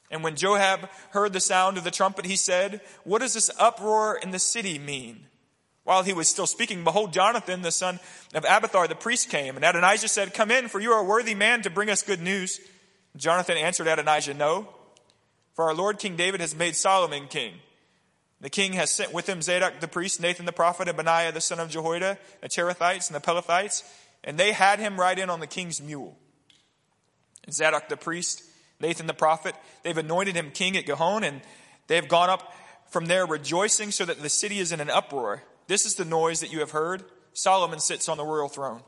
And 0.09 0.23
when 0.23 0.35
Joab 0.35 0.89
heard 1.09 1.33
the 1.33 1.39
sound 1.39 1.77
of 1.77 1.83
the 1.83 1.91
trumpet, 1.91 2.25
he 2.25 2.35
said, 2.35 2.81
What 3.03 3.21
does 3.21 3.33
this 3.33 3.49
uproar 3.59 4.15
in 4.15 4.31
the 4.31 4.39
city 4.39 4.77
mean? 4.77 5.25
While 5.83 6.03
he 6.03 6.13
was 6.13 6.29
still 6.29 6.47
speaking, 6.47 6.83
behold, 6.83 7.11
Jonathan, 7.11 7.61
the 7.61 7.71
son 7.71 7.99
of 8.33 8.45
Abiathar, 8.45 8.87
the 8.87 8.95
priest, 8.95 9.29
came. 9.29 9.55
And 9.55 9.65
Adonijah 9.65 10.07
said, 10.07 10.33
Come 10.33 10.51
in, 10.51 10.67
for 10.67 10.79
you 10.79 10.91
are 10.91 11.01
a 11.01 11.07
worthy 11.07 11.35
man 11.35 11.61
to 11.63 11.69
bring 11.69 11.89
us 11.89 12.03
good 12.03 12.21
news. 12.21 12.59
Jonathan 13.17 13.57
answered 13.57 13.87
Adonijah, 13.87 14.33
No, 14.33 14.69
for 15.55 15.65
our 15.65 15.75
Lord 15.75 15.99
King 15.99 16.15
David 16.15 16.41
has 16.41 16.55
made 16.55 16.75
Solomon 16.75 17.27
king. 17.27 17.55
The 18.43 18.49
king 18.49 18.73
has 18.73 18.91
sent 18.91 19.13
with 19.13 19.27
him 19.27 19.41
Zadok 19.41 19.79
the 19.79 19.87
priest, 19.87 20.19
Nathan 20.19 20.45
the 20.45 20.51
prophet, 20.51 20.89
and 20.89 20.97
Benaiah 20.97 21.31
the 21.31 21.39
son 21.39 21.61
of 21.61 21.69
Jehoiada, 21.69 22.17
the 22.41 22.49
Cherethites 22.49 23.07
and 23.07 23.15
the 23.15 23.25
Pelethites, 23.25 23.83
and 24.21 24.37
they 24.37 24.51
had 24.51 24.79
him 24.79 24.99
ride 24.99 25.17
in 25.17 25.29
on 25.29 25.39
the 25.39 25.47
king's 25.47 25.81
mule. 25.81 26.17
And 27.45 27.55
Zadok 27.55 27.87
the 27.87 27.95
priest, 27.95 28.43
Nathan 28.81 29.07
the 29.07 29.13
prophet, 29.13 29.55
they've 29.83 29.97
anointed 29.97 30.35
him 30.35 30.51
king 30.51 30.75
at 30.75 30.85
Gihon, 30.85 31.23
and 31.23 31.39
they 31.87 31.95
have 31.95 32.09
gone 32.09 32.29
up 32.29 32.53
from 32.89 33.05
there 33.05 33.25
rejoicing 33.25 33.91
so 33.91 34.03
that 34.03 34.21
the 34.21 34.27
city 34.27 34.59
is 34.59 34.73
in 34.73 34.81
an 34.81 34.89
uproar. 34.89 35.43
This 35.67 35.85
is 35.85 35.95
the 35.95 36.03
noise 36.03 36.41
that 36.41 36.51
you 36.51 36.59
have 36.59 36.71
heard. 36.71 37.05
Solomon 37.31 37.79
sits 37.79 38.09
on 38.09 38.17
the 38.17 38.25
royal 38.25 38.49
throne. 38.49 38.81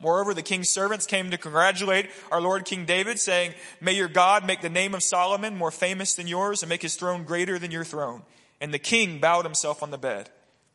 Moreover, 0.00 0.34
the 0.34 0.42
king's 0.42 0.68
servants 0.68 1.06
came 1.06 1.30
to 1.30 1.38
congratulate 1.38 2.10
our 2.32 2.40
Lord 2.40 2.64
King 2.64 2.86
David, 2.86 3.20
saying, 3.20 3.54
May 3.80 3.92
your 3.92 4.08
God 4.08 4.44
make 4.44 4.62
the 4.62 4.68
name 4.68 4.94
of 4.96 5.04
Solomon 5.04 5.56
more 5.56 5.70
famous 5.70 6.16
than 6.16 6.26
yours 6.26 6.64
and 6.64 6.68
make 6.68 6.82
his 6.82 6.96
throne 6.96 7.22
greater 7.22 7.56
than 7.56 7.70
your 7.70 7.84
throne. 7.84 8.22
And 8.60 8.74
the 8.74 8.78
king 8.78 9.18
bowed 9.20 9.44
himself 9.44 9.82
on 9.82 9.90
the 9.90 9.98
bed. 9.98 10.30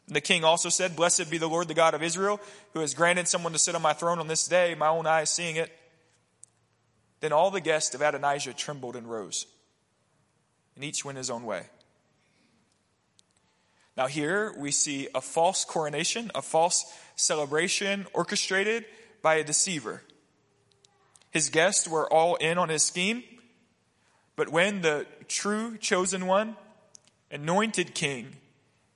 And 0.08 0.16
the 0.16 0.22
king 0.22 0.44
also 0.44 0.70
said, 0.70 0.96
Blessed 0.96 1.30
be 1.30 1.38
the 1.38 1.48
Lord, 1.48 1.68
the 1.68 1.74
God 1.74 1.94
of 1.94 2.04
Israel, 2.04 2.40
who 2.74 2.80
has 2.80 2.94
granted 2.94 3.28
someone 3.28 3.54
to 3.54 3.60
sit 3.60 3.76
on 3.76 3.82
my 3.82 3.94
throne 3.94 4.20
on 4.20 4.28
this 4.28 4.48
day, 4.48 4.76
my 4.76 4.88
own 4.88 5.08
eyes 5.08 5.30
seeing 5.30 5.56
it. 5.56 5.72
Then 7.22 7.32
all 7.32 7.50
the 7.50 7.62
guests 7.62 7.96
of 7.96 8.02
Adonijah 8.02 8.54
trembled 8.54 8.96
and 8.96 9.10
rose, 9.10 9.48
and 10.76 10.84
each 10.84 11.04
went 11.04 11.18
his 11.18 11.30
own 11.30 11.44
way. 11.44 11.64
Now, 13.98 14.08
here 14.08 14.54
we 14.58 14.72
see 14.72 15.08
a 15.16 15.22
false 15.22 15.64
coronation, 15.64 16.30
a 16.36 16.42
false 16.42 16.86
celebration 17.16 18.06
orchestrated 18.14 18.86
by 19.22 19.36
a 19.36 19.44
deceiver. 19.44 20.04
His 21.32 21.50
guests 21.50 21.88
were 21.88 22.12
all 22.12 22.36
in 22.36 22.58
on 22.58 22.70
his 22.70 22.84
scheme, 22.84 23.24
but 24.36 24.50
when 24.50 24.82
the 24.82 25.08
true 25.28 25.78
chosen 25.78 26.28
one, 26.28 26.58
anointed 27.32 27.94
king, 27.94 28.38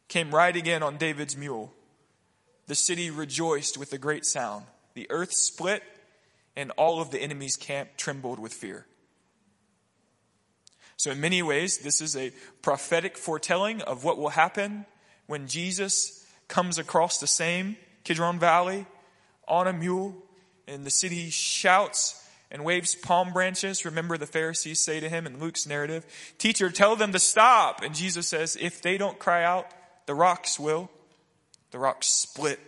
came 0.08 0.34
riding 0.34 0.66
in 0.66 0.84
on 0.84 0.98
David's 0.98 1.38
mule, 1.38 1.74
the 2.68 2.76
city 2.76 3.10
rejoiced 3.10 3.78
with 3.78 3.94
a 3.94 3.98
great 3.98 4.26
sound. 4.26 4.66
The 4.94 5.08
earth 5.10 5.34
split, 5.34 5.84
and 6.56 6.72
all 6.72 7.02
of 7.02 7.12
the 7.12 7.20
enemy's 7.20 7.56
camp 7.56 7.90
trembled 7.98 8.40
with 8.40 8.54
fear. 8.54 8.86
So, 10.98 11.12
in 11.12 11.22
many 11.22 11.42
ways, 11.42 11.78
this 11.78 12.02
is 12.02 12.18
a 12.18 12.34
prophetic 12.62 13.18
foretelling 13.18 13.82
of 13.84 14.04
what 14.04 14.18
will 14.18 14.30
happen 14.30 14.86
when 15.28 15.48
Jesus 15.48 16.28
comes 16.48 16.78
across 16.78 17.20
the 17.20 17.28
same 17.28 17.78
Kidron 18.04 18.40
Valley 18.40 18.86
on 19.48 19.68
a 19.68 19.74
mule, 19.74 20.16
and 20.68 20.86
the 20.86 20.92
city 20.92 21.30
shouts 21.30 22.19
and 22.51 22.63
waves 22.63 22.96
palm 22.96 23.32
branches. 23.32 23.86
Remember, 23.86 24.18
the 24.18 24.25
Pharisees 24.25 24.79
say 24.79 25.00
to 25.00 25.10
him 25.10 25.25
in 25.27 25.39
Luke's 25.39 25.68
narrative, 25.68 26.06
Teacher, 26.38 26.70
tell 26.70 26.96
them 26.96 27.12
to 27.12 27.20
stop. 27.20 27.82
And 27.84 27.94
Jesus 27.94 28.27
says, 28.27 28.58
If 28.60 28.82
they 28.82 28.98
don't 28.98 29.20
cry 29.20 29.44
out, 29.44 29.68
the 30.06 30.15
rocks 30.15 30.60
will. 30.60 30.89
The 31.72 31.79
rocks 31.79 32.08
split 32.08 32.60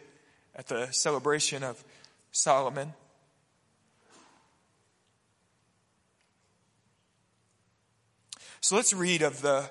at 0.55 0.67
the 0.67 0.87
celebration 0.91 1.63
of 1.63 1.83
Solomon. 2.31 2.93
So 8.59 8.75
let's 8.75 8.93
read 8.93 9.23
of 9.23 9.41
the 9.41 9.65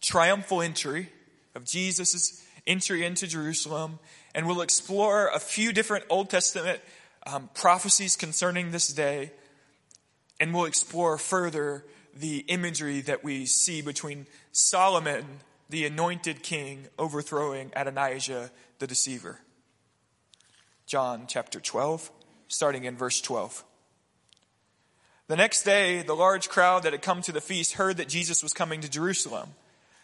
triumphal 0.00 0.62
entry 0.62 1.08
of 1.56 1.64
Jesus' 1.64 2.44
entry 2.66 3.04
into 3.04 3.26
Jerusalem, 3.26 3.98
and 4.34 4.46
we'll 4.46 4.60
explore 4.60 5.28
a 5.28 5.40
few 5.40 5.72
different 5.72 6.04
Old 6.08 6.30
Testament 6.30 6.80
um, 7.26 7.50
prophecies 7.54 8.16
concerning 8.16 8.70
this 8.70 8.88
day, 8.88 9.32
and 10.40 10.54
we'll 10.54 10.64
explore 10.64 11.18
further 11.18 11.84
the 12.14 12.38
imagery 12.48 13.00
that 13.02 13.24
we 13.24 13.46
see 13.46 13.82
between 13.82 14.26
Solomon, 14.52 15.24
the 15.68 15.84
anointed 15.84 16.42
king, 16.42 16.86
overthrowing 16.98 17.72
Adonijah, 17.74 18.50
the 18.78 18.86
deceiver. 18.86 19.40
John 20.86 21.24
chapter 21.26 21.58
12, 21.58 22.10
starting 22.48 22.84
in 22.84 22.96
verse 22.96 23.20
12. 23.20 23.64
The 25.28 25.36
next 25.36 25.64
day, 25.64 26.02
the 26.02 26.14
large 26.14 26.48
crowd 26.48 26.84
that 26.84 26.92
had 26.92 27.02
come 27.02 27.20
to 27.22 27.32
the 27.32 27.40
feast 27.40 27.72
heard 27.72 27.96
that 27.96 28.08
Jesus 28.08 28.44
was 28.44 28.52
coming 28.52 28.80
to 28.80 28.88
Jerusalem. 28.88 29.50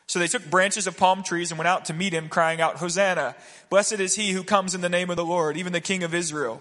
So 0.09 0.19
they 0.19 0.27
took 0.27 0.51
branches 0.51 0.89
of 0.89 0.97
palm 0.97 1.23
trees 1.23 1.53
and 1.53 1.59
went 1.59 1.69
out 1.69 1.85
to 1.85 1.95
meet 1.95 2.13
him, 2.13 2.29
crying 2.29 2.61
out, 2.61 2.77
Hosanna! 2.77 3.37
Blessed 3.71 4.01
is 4.01 4.17
he 4.17 4.33
who 4.33 4.43
comes 4.43 4.75
in 4.75 4.81
the 4.81 4.89
name 4.89 5.11
of 5.11 5.17
the 5.17 5.25
Lord, 5.25 5.57
even 5.57 5.73
the 5.73 5.81
King 5.81 6.03
of 6.03 6.13
Israel. 6.13 6.61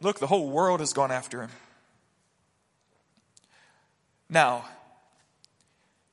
Look, 0.00 0.18
the 0.18 0.26
whole 0.26 0.48
world 0.50 0.80
has 0.80 0.92
gone 0.92 1.10
after 1.10 1.42
him. 1.42 1.50
Now, 4.28 4.64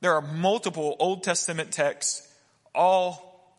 there 0.00 0.14
are 0.14 0.22
multiple 0.22 0.96
Old 0.98 1.22
Testament 1.22 1.72
texts 1.72 2.30
all 2.74 3.56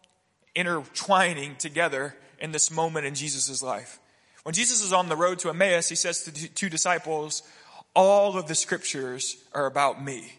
intertwining 0.54 1.56
together 1.56 2.16
in 2.40 2.52
this 2.52 2.72
moment 2.72 3.06
in 3.06 3.16
Jesus' 3.16 3.62
life. 3.62 4.00
When 4.44 4.54
Jesus 4.54 4.84
is 4.84 4.94
on 4.94 5.10
the 5.10 5.16
road 5.16 5.40
to 5.40 5.50
Emmaus, 5.50 5.90
he 5.90 5.96
says 5.96 6.24
to 6.24 6.32
two 6.32 6.70
disciples, 6.70 7.42
All 7.96 8.38
of 8.38 8.48
the 8.48 8.56
scriptures 8.56 9.38
are 9.54 9.66
about 9.66 10.04
me. 10.04 10.34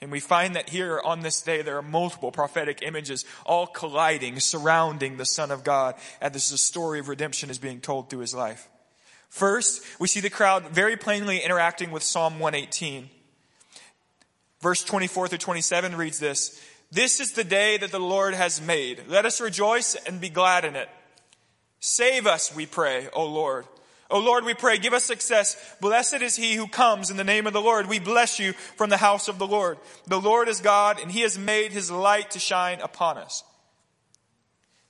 And 0.00 0.10
we 0.10 0.20
find 0.20 0.56
that 0.56 0.70
here 0.70 0.98
on 1.04 1.20
this 1.20 1.42
day, 1.42 1.60
there 1.60 1.76
are 1.76 1.82
multiple 1.82 2.32
prophetic 2.32 2.80
images 2.80 3.26
all 3.44 3.66
colliding, 3.66 4.40
surrounding 4.40 5.18
the 5.18 5.26
Son 5.26 5.50
of 5.50 5.62
God 5.62 5.94
as 6.22 6.32
this 6.32 6.60
story 6.60 7.00
of 7.00 7.08
redemption 7.08 7.50
is 7.50 7.58
being 7.58 7.80
told 7.80 8.08
through 8.08 8.20
his 8.20 8.34
life. 8.34 8.66
First, 9.30 9.82
we 10.00 10.08
see 10.08 10.20
the 10.20 10.28
crowd 10.28 10.70
very 10.70 10.96
plainly 10.96 11.38
interacting 11.38 11.92
with 11.92 12.02
Psalm 12.02 12.40
118. 12.40 13.08
Verse 14.60 14.84
24 14.84 15.28
through 15.28 15.38
27 15.38 15.96
reads 15.96 16.18
this. 16.18 16.60
This 16.90 17.20
is 17.20 17.32
the 17.32 17.44
day 17.44 17.78
that 17.78 17.92
the 17.92 18.00
Lord 18.00 18.34
has 18.34 18.60
made. 18.60 19.04
Let 19.08 19.24
us 19.24 19.40
rejoice 19.40 19.94
and 19.94 20.20
be 20.20 20.28
glad 20.28 20.64
in 20.64 20.74
it. 20.74 20.88
Save 21.78 22.26
us, 22.26 22.54
we 22.54 22.66
pray, 22.66 23.08
O 23.14 23.24
Lord. 23.24 23.66
O 24.10 24.18
Lord, 24.18 24.44
we 24.44 24.54
pray, 24.54 24.76
give 24.78 24.92
us 24.92 25.04
success. 25.04 25.56
Blessed 25.80 26.20
is 26.20 26.34
he 26.34 26.54
who 26.54 26.66
comes 26.66 27.10
in 27.10 27.16
the 27.16 27.22
name 27.22 27.46
of 27.46 27.52
the 27.52 27.60
Lord. 27.60 27.86
We 27.86 28.00
bless 28.00 28.40
you 28.40 28.52
from 28.76 28.90
the 28.90 28.96
house 28.96 29.28
of 29.28 29.38
the 29.38 29.46
Lord. 29.46 29.78
The 30.08 30.20
Lord 30.20 30.48
is 30.48 30.60
God, 30.60 30.98
and 31.00 31.12
he 31.12 31.20
has 31.20 31.38
made 31.38 31.70
his 31.70 31.92
light 31.92 32.32
to 32.32 32.40
shine 32.40 32.80
upon 32.80 33.16
us. 33.16 33.44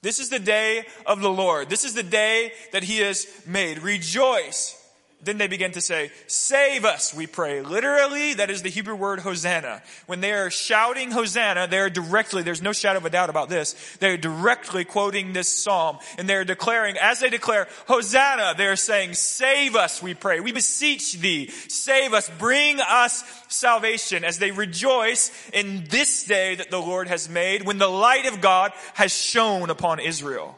This 0.02 0.18
is 0.18 0.30
the 0.30 0.38
day 0.38 0.84
of 1.04 1.20
the 1.20 1.30
Lord. 1.30 1.68
This 1.68 1.84
is 1.84 1.94
the 1.94 2.02
day 2.02 2.52
that 2.72 2.84
he 2.84 2.98
has 2.98 3.26
made. 3.46 3.82
Rejoice 3.82 4.79
then 5.22 5.36
they 5.36 5.48
begin 5.48 5.72
to 5.72 5.80
say, 5.82 6.10
Save 6.26 6.84
us, 6.84 7.12
we 7.12 7.26
pray. 7.26 7.60
Literally, 7.60 8.34
that 8.34 8.48
is 8.48 8.62
the 8.62 8.70
Hebrew 8.70 8.94
word 8.94 9.20
Hosanna. 9.20 9.82
When 10.06 10.20
they 10.20 10.32
are 10.32 10.50
shouting 10.50 11.10
Hosanna, 11.10 11.66
they 11.66 11.78
are 11.78 11.90
directly, 11.90 12.42
there's 12.42 12.62
no 12.62 12.72
shadow 12.72 12.98
of 12.98 13.04
a 13.04 13.10
doubt 13.10 13.28
about 13.28 13.50
this, 13.50 13.74
they're 14.00 14.16
directly 14.16 14.84
quoting 14.84 15.32
this 15.32 15.48
psalm. 15.48 15.98
And 16.16 16.26
they're 16.26 16.44
declaring, 16.44 16.96
as 16.96 17.20
they 17.20 17.28
declare 17.28 17.68
Hosanna, 17.86 18.54
they're 18.56 18.76
saying, 18.76 19.14
Save 19.14 19.76
us, 19.76 20.02
we 20.02 20.14
pray. 20.14 20.40
We 20.40 20.52
beseech 20.52 21.14
thee. 21.14 21.48
Save 21.48 22.14
us. 22.14 22.30
Bring 22.38 22.80
us 22.80 23.22
salvation 23.48 24.24
as 24.24 24.38
they 24.38 24.52
rejoice 24.52 25.30
in 25.52 25.84
this 25.90 26.24
day 26.24 26.54
that 26.54 26.70
the 26.70 26.80
Lord 26.80 27.08
has 27.08 27.28
made 27.28 27.66
when 27.66 27.78
the 27.78 27.88
light 27.88 28.26
of 28.26 28.40
God 28.40 28.72
has 28.94 29.12
shone 29.12 29.68
upon 29.68 30.00
Israel. 30.00 30.56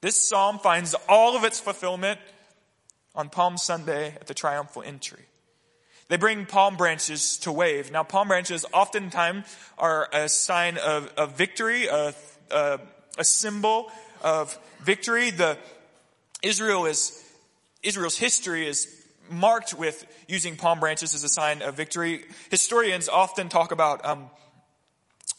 This 0.00 0.16
psalm 0.16 0.58
finds 0.58 0.94
all 1.08 1.36
of 1.36 1.44
its 1.44 1.60
fulfillment 1.60 2.18
on 3.14 3.28
Palm 3.28 3.56
Sunday 3.56 4.08
at 4.08 4.26
the 4.26 4.34
triumphal 4.34 4.82
entry. 4.82 5.24
They 6.08 6.16
bring 6.16 6.44
palm 6.44 6.76
branches 6.76 7.38
to 7.38 7.52
wave. 7.52 7.92
Now, 7.92 8.02
palm 8.02 8.28
branches 8.28 8.66
oftentimes 8.72 9.46
are 9.78 10.08
a 10.12 10.28
sign 10.28 10.76
of, 10.76 11.06
of 11.16 11.36
victory, 11.36 11.86
a, 11.86 12.14
a, 12.50 12.80
a, 13.16 13.24
symbol 13.24 13.92
of 14.20 14.58
victory. 14.82 15.30
The 15.30 15.56
Israel 16.42 16.86
is 16.86 17.16
Israel's 17.84 18.18
history 18.18 18.66
is 18.66 18.88
marked 19.30 19.72
with 19.72 20.04
using 20.26 20.56
palm 20.56 20.80
branches 20.80 21.14
as 21.14 21.22
a 21.22 21.28
sign 21.28 21.62
of 21.62 21.76
victory. 21.76 22.24
Historians 22.50 23.08
often 23.08 23.48
talk 23.48 23.70
about 23.70 24.04
um, 24.04 24.30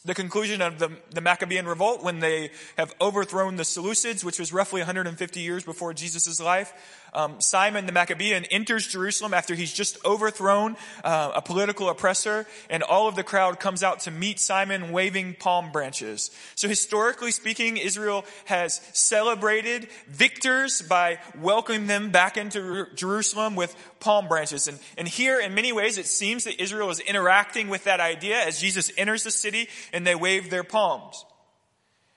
the 0.03 0.15
conclusion 0.15 0.61
of 0.61 0.79
the, 0.79 0.89
the 1.11 1.21
Maccabean 1.21 1.67
revolt 1.67 2.03
when 2.03 2.19
they 2.19 2.49
have 2.75 2.93
overthrown 2.99 3.55
the 3.55 3.63
Seleucids, 3.63 4.23
which 4.23 4.39
was 4.39 4.51
roughly 4.51 4.81
150 4.81 5.39
years 5.39 5.63
before 5.63 5.93
Jesus' 5.93 6.39
life. 6.39 6.73
Um, 7.13 7.41
Simon 7.41 7.85
the 7.85 7.91
Maccabean 7.91 8.45
enters 8.45 8.87
Jerusalem 8.87 9.33
after 9.33 9.53
he's 9.53 9.73
just 9.73 10.03
overthrown 10.05 10.77
uh, 11.03 11.33
a 11.35 11.41
political 11.41 11.89
oppressor, 11.89 12.47
and 12.69 12.83
all 12.83 13.07
of 13.07 13.15
the 13.15 13.23
crowd 13.23 13.59
comes 13.59 13.83
out 13.83 14.01
to 14.01 14.11
meet 14.11 14.39
Simon 14.39 14.91
waving 14.91 15.35
palm 15.37 15.71
branches. 15.71 16.31
So 16.55 16.69
historically 16.69 17.31
speaking, 17.31 17.77
Israel 17.77 18.25
has 18.45 18.81
celebrated 18.93 19.89
victors 20.07 20.81
by 20.81 21.19
welcoming 21.39 21.87
them 21.87 22.11
back 22.11 22.37
into 22.37 22.87
Jerusalem 22.95 23.55
with 23.55 23.75
palm 23.99 24.29
branches. 24.29 24.67
And, 24.67 24.79
and 24.97 25.07
here, 25.07 25.39
in 25.39 25.53
many 25.53 25.73
ways, 25.73 25.97
it 25.97 26.07
seems 26.07 26.45
that 26.45 26.61
Israel 26.61 26.89
is 26.89 27.01
interacting 27.01 27.67
with 27.67 27.83
that 27.83 27.99
idea 27.99 28.41
as 28.41 28.61
Jesus 28.61 28.89
enters 28.97 29.23
the 29.23 29.31
city 29.31 29.67
and 29.93 30.05
they 30.05 30.15
waved 30.15 30.51
their 30.51 30.63
palms. 30.63 31.25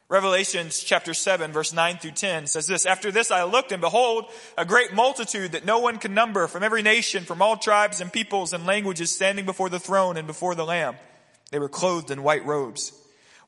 Revelations 0.09 0.81
chapter 0.81 1.15
7 1.15 1.51
verse 1.53 1.73
9 1.73 1.97
through 1.97 2.13
10 2.13 2.47
says 2.47 2.67
this, 2.67 2.87
After 2.87 3.11
this 3.11 3.31
I 3.31 3.45
looked 3.45 3.73
and 3.73 3.81
behold, 3.81 4.27
a 4.57 4.65
great 4.65 4.93
multitude 4.93 5.53
that 5.53 5.65
no 5.65 5.79
one 5.79 5.99
can 5.99 6.15
number 6.15 6.47
from 6.47 6.63
every 6.63 6.83
nation, 6.83 7.25
from 7.25 7.41
all 7.41 7.57
tribes 7.57 8.01
and 8.01 8.13
peoples 8.13 8.53
and 8.53 8.67
languages 8.67 9.11
standing 9.11 9.47
before 9.47 9.71
the 9.71 9.81
throne 9.81 10.17
and 10.17 10.27
before 10.27 10.55
the 10.55 10.67
Lamb. 10.67 10.97
They 11.51 11.59
were 11.59 11.69
clothed 11.69 12.11
in 12.11 12.23
white 12.23 12.45
robes, 12.45 12.93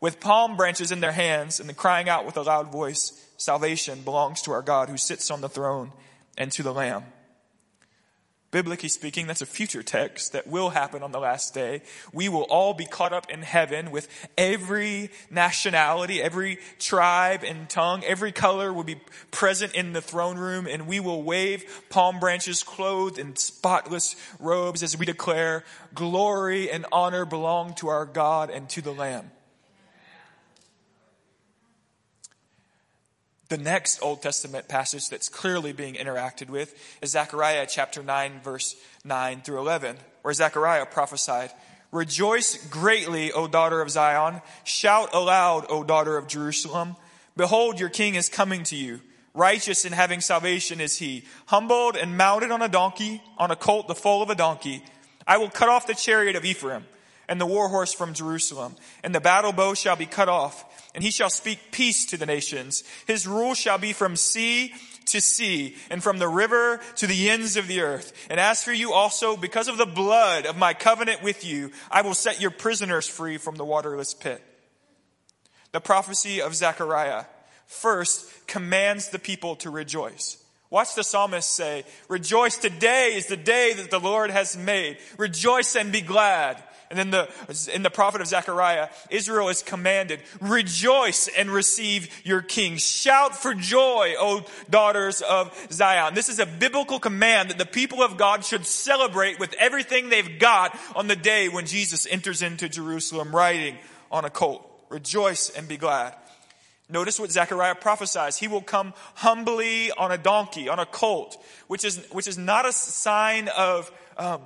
with 0.01 0.21
palm 0.21 0.57
branches 0.57 0.93
in 0.93 1.01
their 1.01 1.13
hands 1.13 1.61
and 1.61 1.77
crying 1.77 2.09
out 2.09 2.27
with 2.27 2.37
a 2.37 2.43
loud 2.43 2.73
voice, 2.73 3.23
Salvation 3.37 4.03
belongs 4.03 4.43
to 4.43 4.53
our 4.53 4.63
God 4.63 4.89
who 4.89 4.97
sits 4.97 5.31
on 5.31 5.41
the 5.43 5.49
throne 5.49 5.93
and 6.39 6.51
to 6.53 6.63
the 6.63 6.73
Lamb. 6.73 7.05
Biblically 8.53 8.89
speaking, 8.89 9.27
that's 9.27 9.43
a 9.43 9.47
future 9.47 9.83
text 9.83 10.33
that 10.33 10.47
will 10.47 10.71
happen 10.71 11.03
on 11.03 11.11
the 11.11 11.19
last 11.19 11.53
day. 11.53 11.83
We 12.13 12.29
will 12.29 12.45
all 12.45 12.75
be 12.75 12.87
caught 12.87 13.13
up 13.13 13.29
in 13.29 13.43
heaven 13.43 13.91
with 13.91 14.09
every 14.39 15.11
nationality, 15.31 16.23
every 16.23 16.59
tribe 16.79 17.43
and 17.43 17.69
tongue, 17.69 18.05
every 18.05 18.31
color 18.31 18.73
will 18.73 18.85
be 18.85 19.01
present 19.33 19.75
in 19.75 19.93
the 19.93 20.01
throne 20.01 20.39
room 20.39 20.69
and 20.69 20.87
we 20.87 21.01
will 21.01 21.25
wave 21.25 21.85
palm 21.91 22.21
branches 22.21 22.63
clothed 22.63 23.19
in 23.19 23.35
spotless 23.35 24.15
robes 24.39 24.83
as 24.85 24.97
we 24.97 25.05
declare 25.05 25.65
glory 25.93 26.71
and 26.71 26.87
honor 26.93 27.25
belong 27.25 27.75
to 27.75 27.89
our 27.89 28.07
God 28.07 28.49
and 28.49 28.69
to 28.71 28.81
the 28.81 28.93
Lamb. 28.93 29.31
The 33.49 33.59
next 33.59 34.03
Old 34.03 34.23
Testament 34.23 34.67
passage 34.67 35.09
that's 35.09 35.29
clearly 35.29 35.73
being 35.73 35.95
interacted 35.95 36.51
with 36.51 36.75
is 37.01 37.13
Zechariah 37.13 37.67
chapter 37.69 38.03
9 38.03 38.41
verse 38.43 38.75
9 39.05 39.43
through 39.43 39.59
11, 39.59 39.97
where 40.23 40.35
Zechariah 40.35 40.87
prophesied, 40.87 41.53
Rejoice 41.93 42.67
greatly, 42.69 43.31
O 43.31 43.47
daughter 43.47 43.81
of 43.81 43.91
Zion. 43.91 44.43
Shout 44.65 45.15
aloud, 45.15 45.67
O 45.69 45.85
daughter 45.85 46.17
of 46.17 46.27
Jerusalem. 46.27 46.97
Behold, 47.37 47.79
your 47.79 47.89
king 47.89 48.17
is 48.17 48.29
coming 48.29 48.65
to 48.65 48.77
you. 48.77 49.01
Righteous 49.33 49.85
and 49.85 49.95
having 49.95 50.21
salvation 50.21 50.81
is 50.81 50.99
he. 50.99 51.25
Humbled 51.47 51.97
and 51.97 52.17
mounted 52.17 52.51
on 52.51 52.63
a 52.63 52.69
donkey, 52.69 53.23
on 53.39 53.53
a 53.53 53.57
colt 53.57 53.87
the 53.87 53.95
foal 53.95 54.23
of 54.23 54.31
a 54.31 54.35
donkey. 54.35 54.83
I 55.25 55.39
will 55.39 55.51
cut 55.51 55.69
off 55.69 55.87
the 55.87 55.95
chariot 55.95 56.35
of 56.35 56.45
Ephraim 56.45 56.85
and 57.29 57.41
the 57.41 57.47
war 57.47 57.69
horse 57.69 57.93
from 57.93 58.15
Jerusalem. 58.15 58.75
And 59.05 59.15
the 59.15 59.21
battle 59.21 59.53
bow 59.53 59.75
shall 59.75 59.97
be 59.97 60.07
cut 60.07 60.29
off 60.29 60.65
and 60.97 61.05
he 61.05 61.11
shall 61.11 61.29
speak 61.29 61.59
peace 61.73 62.07
to 62.07 62.17
the 62.17 62.25
nations. 62.25 62.83
His 63.07 63.27
rule 63.27 63.53
shall 63.55 63.77
be 63.77 63.93
from 63.93 64.17
sea 64.17 64.73
to 65.05 65.21
sea 65.21 65.77
and 65.91 66.03
from 66.03 66.19
the 66.19 66.27
river 66.27 66.81
to 66.97 67.07
the 67.07 67.29
ends 67.29 67.59
of 67.59 67.69
the 67.69 67.83
earth. 67.83 68.15
And 68.31 68.41
as 68.41 68.65
for 68.65 68.73
you 68.73 68.95
also, 68.95 69.37
because 69.37 69.69
of 69.69 69.77
the 69.77 69.85
blood 69.85 70.47
of 70.47 70.57
my 70.57 70.73
covenant 70.73 71.23
with 71.23 71.45
you, 71.45 71.71
I 71.91 72.01
will 72.01 72.15
set 72.15 72.41
your 72.41 72.51
prisoners 72.51 73.07
free 73.07 73.37
from 73.37 73.57
the 73.57 73.65
waterless 73.65 74.15
pit. 74.15 74.43
The 75.73 75.81
prophecy 75.81 76.41
of 76.41 76.55
Zechariah 76.55 77.27
first 77.67 78.47
commands 78.47 79.11
the 79.11 79.19
people 79.19 79.57
to 79.57 79.71
rejoice. 79.71 80.43
Watch 80.71 80.95
the 80.95 81.05
psalmist 81.05 81.51
say, 81.51 81.85
rejoice 82.09 82.57
today 82.57 83.13
is 83.17 83.27
the 83.27 83.37
day 83.37 83.75
that 83.75 83.91
the 83.91 84.01
Lord 84.01 84.31
has 84.31 84.57
made. 84.57 84.97
Rejoice 85.19 85.77
and 85.77 85.93
be 85.93 86.01
glad. 86.01 86.63
And 86.91 86.99
then 86.99 87.11
the, 87.11 87.29
in 87.75 87.83
the 87.83 87.91
prophet 87.91 88.21
of 88.21 88.29
Zechariah, 88.29 88.89
Israel 89.11 89.49
is 89.49 89.63
commanded, 89.63 90.21
rejoice 90.41 91.29
and 91.29 91.51
receive 91.51 92.09
your 92.25 92.43
king. 92.43 92.77
Shout 92.77 93.37
for 93.37 93.55
joy, 93.55 94.15
O 94.19 94.45
daughters 94.71 95.21
of 95.21 95.53
Zion. 95.73 96.15
This 96.15 96.29
is 96.29 96.39
a 96.39 96.47
biblical 96.47 97.01
command 97.01 97.51
that 97.51 97.59
the 97.59 97.67
people 97.67 98.03
of 98.03 98.17
God 98.17 98.45
should 98.45 98.67
celebrate 98.67 99.41
with 99.41 99.53
everything 99.55 100.09
they've 100.09 100.39
got 100.39 100.79
on 100.95 101.09
the 101.09 101.17
day 101.17 101.49
when 101.49 101.67
Jesus 101.67 102.07
enters 102.09 102.41
into 102.41 102.69
Jerusalem 102.69 103.35
riding 103.35 103.77
on 104.11 104.25
a 104.25 104.31
colt. 104.31 104.63
Rejoice 104.89 105.51
and 105.51 105.67
be 105.67 105.77
glad. 105.77 106.15
Notice 106.89 107.19
what 107.19 107.33
Zechariah 107.33 107.75
prophesies. 107.75 108.37
He 108.37 108.47
will 108.47 108.63
come 108.63 108.95
humbly 109.15 109.91
on 109.91 110.13
a 110.13 110.19
donkey, 110.19 110.69
on 110.69 110.79
a 110.79 110.87
colt, 110.87 111.43
which 111.67 111.85
is, 111.85 111.99
which 112.13 112.29
is 112.29 112.39
not 112.39 112.65
a 112.65 112.73
sign 112.73 113.49
of, 113.49 113.91
um, 114.17 114.41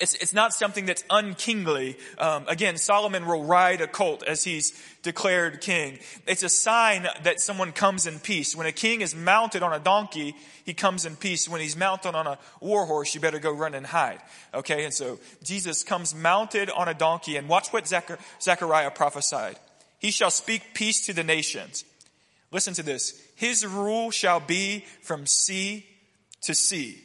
It's, 0.00 0.14
it's 0.14 0.32
not 0.32 0.52
something 0.52 0.86
that's 0.86 1.02
unkingly. 1.10 1.96
Um, 2.18 2.44
again, 2.46 2.76
Solomon 2.76 3.26
will 3.26 3.42
ride 3.44 3.80
a 3.80 3.88
colt 3.88 4.22
as 4.22 4.44
he's 4.44 4.80
declared 5.02 5.60
king. 5.60 5.98
It's 6.24 6.44
a 6.44 6.48
sign 6.48 7.08
that 7.24 7.40
someone 7.40 7.72
comes 7.72 8.06
in 8.06 8.20
peace. 8.20 8.54
When 8.54 8.68
a 8.68 8.72
king 8.72 9.00
is 9.00 9.16
mounted 9.16 9.64
on 9.64 9.72
a 9.72 9.80
donkey, 9.80 10.36
he 10.64 10.72
comes 10.72 11.04
in 11.04 11.16
peace. 11.16 11.48
When 11.48 11.60
he's 11.60 11.76
mounted 11.76 12.14
on 12.14 12.28
a 12.28 12.38
war 12.60 12.86
horse, 12.86 13.12
you 13.12 13.20
better 13.20 13.40
go 13.40 13.50
run 13.50 13.74
and 13.74 13.84
hide. 13.84 14.20
Okay, 14.54 14.84
and 14.84 14.94
so 14.94 15.18
Jesus 15.42 15.82
comes 15.82 16.14
mounted 16.14 16.70
on 16.70 16.86
a 16.86 16.94
donkey, 16.94 17.36
and 17.36 17.48
watch 17.48 17.72
what 17.72 17.88
Zechariah 17.88 18.92
prophesied. 18.92 19.58
He 19.98 20.12
shall 20.12 20.30
speak 20.30 20.62
peace 20.74 21.06
to 21.06 21.12
the 21.12 21.24
nations. 21.24 21.84
Listen 22.52 22.72
to 22.74 22.84
this. 22.84 23.20
His 23.34 23.66
rule 23.66 24.12
shall 24.12 24.38
be 24.38 24.84
from 25.02 25.26
sea 25.26 25.86
to 26.42 26.54
sea, 26.54 27.02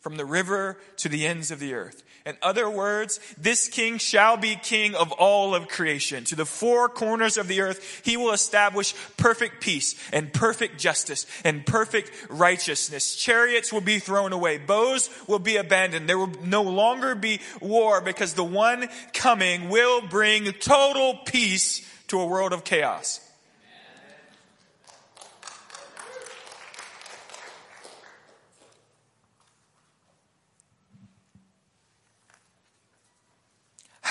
from 0.00 0.16
the 0.16 0.24
river 0.24 0.78
to 0.96 1.08
the 1.08 1.24
ends 1.24 1.52
of 1.52 1.60
the 1.60 1.74
earth. 1.74 2.02
In 2.24 2.36
other 2.42 2.70
words, 2.70 3.18
this 3.36 3.68
king 3.68 3.98
shall 3.98 4.36
be 4.36 4.54
king 4.54 4.94
of 4.94 5.10
all 5.12 5.54
of 5.54 5.68
creation. 5.68 6.24
To 6.24 6.36
the 6.36 6.46
four 6.46 6.88
corners 6.88 7.36
of 7.36 7.48
the 7.48 7.62
earth, 7.62 8.02
he 8.04 8.16
will 8.16 8.32
establish 8.32 8.94
perfect 9.16 9.60
peace 9.60 9.96
and 10.12 10.32
perfect 10.32 10.78
justice 10.78 11.26
and 11.44 11.66
perfect 11.66 12.12
righteousness. 12.28 13.16
Chariots 13.16 13.72
will 13.72 13.80
be 13.80 13.98
thrown 13.98 14.32
away. 14.32 14.58
Bows 14.58 15.10
will 15.26 15.40
be 15.40 15.56
abandoned. 15.56 16.08
There 16.08 16.18
will 16.18 16.34
no 16.44 16.62
longer 16.62 17.14
be 17.14 17.40
war 17.60 18.00
because 18.00 18.34
the 18.34 18.44
one 18.44 18.88
coming 19.12 19.68
will 19.68 20.00
bring 20.02 20.52
total 20.52 21.18
peace 21.24 21.88
to 22.08 22.20
a 22.20 22.26
world 22.26 22.52
of 22.52 22.62
chaos. 22.62 23.21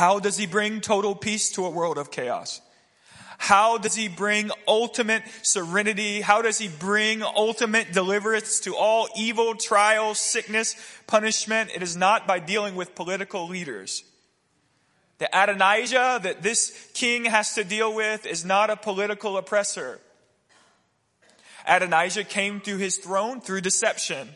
How 0.01 0.17
does 0.17 0.35
he 0.35 0.47
bring 0.47 0.81
total 0.81 1.13
peace 1.13 1.51
to 1.51 1.63
a 1.63 1.69
world 1.69 1.99
of 1.99 2.09
chaos? 2.09 2.59
How 3.37 3.77
does 3.77 3.93
he 3.93 4.07
bring 4.07 4.49
ultimate 4.67 5.21
serenity? 5.43 6.21
How 6.21 6.41
does 6.41 6.57
he 6.57 6.69
bring 6.69 7.21
ultimate 7.21 7.91
deliverance 7.93 8.61
to 8.61 8.75
all 8.75 9.07
evil, 9.15 9.53
trial, 9.53 10.15
sickness, 10.15 10.75
punishment? 11.05 11.69
It 11.75 11.83
is 11.83 11.95
not 11.95 12.25
by 12.25 12.39
dealing 12.39 12.73
with 12.73 12.95
political 12.95 13.47
leaders. 13.47 14.03
The 15.19 15.29
Adonijah 15.39 16.21
that 16.23 16.41
this 16.41 16.89
king 16.95 17.25
has 17.25 17.53
to 17.53 17.63
deal 17.63 17.93
with 17.93 18.25
is 18.25 18.43
not 18.43 18.71
a 18.71 18.77
political 18.77 19.37
oppressor. 19.37 19.99
Adonijah 21.67 22.23
came 22.23 22.59
to 22.61 22.75
his 22.77 22.97
throne 22.97 23.39
through 23.39 23.61
deception. 23.61 24.29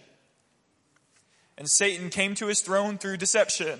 And 1.57 1.67
Satan 1.67 2.11
came 2.11 2.35
to 2.35 2.45
his 2.45 2.61
throne 2.61 2.99
through 2.99 3.17
deception. 3.17 3.79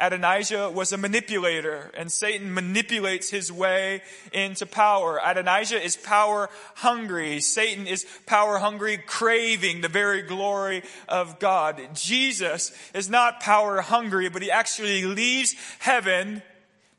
Adonijah 0.00 0.70
was 0.70 0.92
a 0.92 0.96
manipulator 0.96 1.90
and 1.96 2.10
Satan 2.10 2.54
manipulates 2.54 3.30
his 3.30 3.50
way 3.50 4.02
into 4.32 4.64
power. 4.64 5.20
Adonijah 5.24 5.82
is 5.82 5.96
power 5.96 6.48
hungry. 6.76 7.40
Satan 7.40 7.86
is 7.86 8.06
power 8.26 8.58
hungry, 8.58 8.98
craving 8.98 9.80
the 9.80 9.88
very 9.88 10.22
glory 10.22 10.82
of 11.08 11.38
God. 11.40 11.80
Jesus 11.94 12.72
is 12.94 13.10
not 13.10 13.40
power 13.40 13.80
hungry, 13.80 14.28
but 14.28 14.42
he 14.42 14.50
actually 14.50 15.04
leaves 15.04 15.54
heaven, 15.80 16.42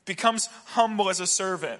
becomes 0.06 0.48
humble 0.66 1.10
as 1.10 1.20
a 1.20 1.28
servant 1.28 1.80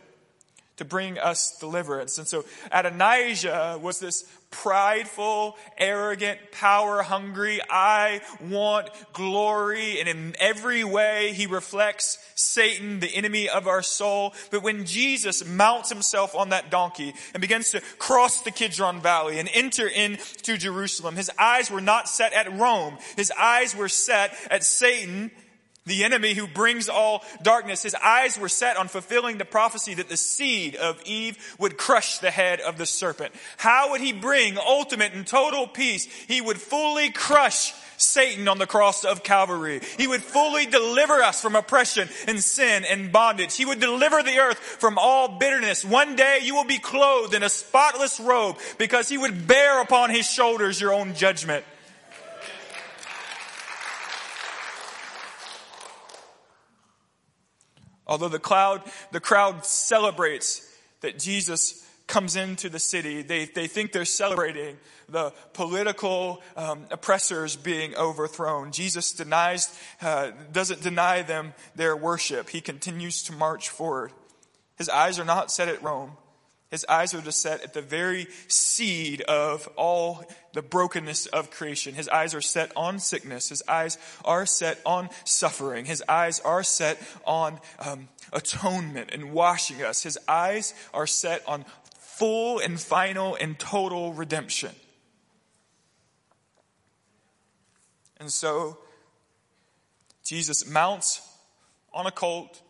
to 0.80 0.86
bring 0.86 1.20
us 1.20 1.58
deliverance. 1.60 2.18
And 2.18 2.28
so 2.28 2.46
Adonijah 2.72 3.80
was 3.82 4.00
this 4.00 4.24
prideful, 4.50 5.58
arrogant, 5.78 6.40
power 6.52 7.02
hungry. 7.04 7.60
I 7.70 8.22
want 8.50 8.90
glory. 9.14 10.00
And 10.00 10.10
in 10.10 10.36
every 10.40 10.84
way, 10.84 11.34
he 11.34 11.46
reflects 11.46 12.18
Satan, 12.36 13.02
the 13.02 13.14
enemy 13.14 13.50
of 13.50 13.68
our 13.68 13.82
soul. 13.82 14.34
But 14.52 14.64
when 14.64 14.86
Jesus 14.86 15.46
mounts 15.46 15.90
himself 15.90 16.34
on 16.34 16.50
that 16.50 16.72
donkey 16.72 17.14
and 17.34 17.42
begins 17.42 17.72
to 17.72 17.82
cross 17.98 18.42
the 18.42 18.52
Kidron 18.52 19.02
Valley 19.02 19.38
and 19.38 19.50
enter 19.54 19.88
into 19.88 20.58
Jerusalem, 20.58 21.16
his 21.16 21.30
eyes 21.38 21.70
were 21.70 21.82
not 21.82 22.10
set 22.10 22.34
at 22.34 22.58
Rome. 22.58 22.98
His 23.18 23.32
eyes 23.38 23.76
were 23.76 23.90
set 23.90 24.34
at 24.50 24.64
Satan 24.64 25.32
the 25.90 26.04
enemy 26.04 26.34
who 26.34 26.48
brings 26.48 26.88
all 26.88 27.24
darkness, 27.42 27.84
his 27.84 27.96
eyes 27.96 28.38
were 28.38 28.50
set 28.50 28.78
on 28.78 28.88
fulfilling 28.88 29.38
the 29.38 29.46
prophecy 29.46 29.96
that 29.96 30.10
the 30.10 30.18
seed 30.18 30.76
of 30.76 31.02
Eve 31.06 31.38
would 31.60 31.78
crush 31.78 32.20
the 32.20 32.32
head 32.32 32.62
of 32.62 32.78
the 32.78 32.86
serpent. 32.86 33.34
How 33.58 33.92
would 33.92 34.02
he 34.02 34.14
bring 34.14 34.58
ultimate 34.58 35.14
and 35.14 35.26
total 35.26 35.68
peace? 35.68 36.06
He 36.06 36.42
would 36.42 36.62
fully 36.62 37.12
crush 37.12 37.74
Satan 37.98 38.48
on 38.48 38.58
the 38.58 38.68
cross 38.68 39.04
of 39.04 39.24
Calvary. 39.24 39.82
He 39.98 40.08
would 40.08 40.24
fully 40.24 40.66
deliver 40.66 41.16
us 41.16 41.42
from 41.42 41.56
oppression 41.56 42.08
and 42.28 42.42
sin 42.42 42.86
and 42.86 43.12
bondage. 43.12 43.56
He 43.56 43.66
would 43.66 43.80
deliver 43.80 44.24
the 44.24 44.40
earth 44.40 44.58
from 44.58 44.98
all 44.98 45.38
bitterness. 45.38 45.84
One 45.84 46.16
day 46.16 46.40
you 46.44 46.56
will 46.56 46.66
be 46.66 46.80
clothed 46.80 47.34
in 47.34 47.44
a 47.44 47.50
spotless 47.50 48.20
robe 48.20 48.58
because 48.78 49.10
he 49.10 49.18
would 49.18 49.48
bear 49.48 49.82
upon 49.82 50.12
his 50.12 50.30
shoulders 50.30 50.80
your 50.80 50.94
own 50.94 51.14
judgment. 51.14 51.66
Although 58.10 58.30
the 58.30 58.40
cloud, 58.40 58.82
the 59.12 59.20
crowd 59.20 59.66
celebrates 59.66 60.68
that 61.02 61.20
Jesus 61.20 61.86
comes 62.08 62.36
into 62.36 62.68
the 62.68 62.80
city, 62.80 63.22
they, 63.22 63.46
they 63.46 63.68
think 63.68 63.92
they're 63.92 64.04
celebrating 64.04 64.78
the 65.08 65.32
political 65.54 66.42
um, 66.58 66.88
oppressors 66.90 67.56
being 67.56 67.96
overthrown. 67.96 68.72
Jesus 68.72 69.14
denies, 69.14 69.80
uh, 70.02 70.32
doesn't 70.52 70.82
deny 70.82 71.22
them 71.22 71.54
their 71.76 71.96
worship. 71.96 72.50
He 72.50 72.62
continues 72.62 73.24
to 73.24 73.32
march 73.32 73.70
forward. 73.70 74.12
His 74.76 74.90
eyes 74.90 75.20
are 75.20 75.26
not 75.26 75.52
set 75.52 75.68
at 75.68 75.84
Rome. 75.84 76.14
His 76.70 76.86
eyes 76.88 77.16
are 77.16 77.22
just 77.22 77.42
set 77.42 77.64
at 77.64 77.74
the 77.74 77.82
very 77.82 78.28
seed 78.48 79.22
of 79.22 79.68
all 79.76 80.24
the 80.54 80.62
brokenness 80.62 81.26
of 81.26 81.50
creation. 81.50 81.96
His 81.96 82.08
eyes 82.08 82.36
are 82.36 82.42
set 82.42 82.72
on 82.76 83.00
sickness. 83.00 83.50
His 83.50 83.64
eyes 83.68 83.98
are 84.24 84.46
set 84.46 84.80
on 84.86 85.10
suffering. 85.24 85.86
His 85.86 86.04
eyes 86.08 86.40
are 86.42 86.62
set 86.62 87.02
on 87.26 87.60
um, 87.80 88.08
atonement 88.32 89.10
and 89.12 89.32
washing 89.32 89.82
us. 89.82 90.04
His 90.04 90.20
eyes 90.28 90.76
are 90.94 91.08
set 91.08 91.42
on 91.48 91.66
full 91.98 92.60
and 92.60 92.80
final 92.80 93.36
and 93.36 93.58
total 93.58 94.14
redemption. 94.14 94.72
And 98.20 98.32
so, 98.32 98.78
Jesus 100.24 100.70
mounts 100.70 101.22
on 101.94 102.06
a 102.06 102.12
colt 102.12 102.62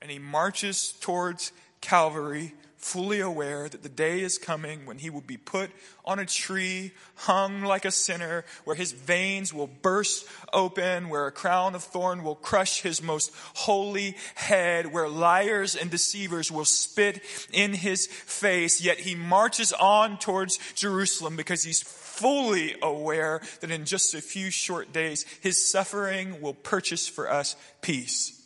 and 0.00 0.12
he 0.12 0.20
marches 0.20 0.92
towards 1.00 1.50
Calvary 1.80 2.54
fully 2.78 3.20
aware 3.20 3.68
that 3.68 3.82
the 3.82 3.88
day 3.88 4.20
is 4.20 4.38
coming 4.38 4.86
when 4.86 4.98
he 4.98 5.10
will 5.10 5.20
be 5.20 5.36
put 5.36 5.70
on 6.04 6.18
a 6.18 6.24
tree, 6.24 6.92
hung 7.16 7.62
like 7.62 7.84
a 7.84 7.90
sinner, 7.90 8.44
where 8.64 8.76
his 8.76 8.92
veins 8.92 9.52
will 9.52 9.66
burst 9.66 10.26
open, 10.52 11.08
where 11.08 11.26
a 11.26 11.32
crown 11.32 11.74
of 11.74 11.82
thorn 11.82 12.22
will 12.22 12.36
crush 12.36 12.80
his 12.80 13.02
most 13.02 13.32
holy 13.54 14.16
head, 14.36 14.92
where 14.92 15.08
liars 15.08 15.74
and 15.74 15.90
deceivers 15.90 16.50
will 16.50 16.64
spit 16.64 17.20
in 17.52 17.74
his 17.74 18.06
face. 18.06 18.80
Yet 18.80 19.00
he 19.00 19.14
marches 19.14 19.72
on 19.72 20.18
towards 20.18 20.58
Jerusalem 20.74 21.36
because 21.36 21.64
he's 21.64 21.82
fully 21.82 22.76
aware 22.80 23.40
that 23.60 23.70
in 23.70 23.84
just 23.84 24.14
a 24.14 24.20
few 24.20 24.50
short 24.50 24.92
days, 24.92 25.24
his 25.40 25.70
suffering 25.70 26.40
will 26.40 26.54
purchase 26.54 27.08
for 27.08 27.30
us 27.30 27.56
peace. 27.82 28.37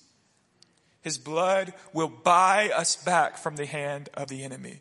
His 1.02 1.18
blood 1.18 1.74
will 1.92 2.08
buy 2.08 2.70
us 2.70 2.96
back 2.96 3.36
from 3.36 3.56
the 3.56 3.66
hand 3.66 4.08
of 4.14 4.28
the 4.28 4.44
enemy. 4.44 4.80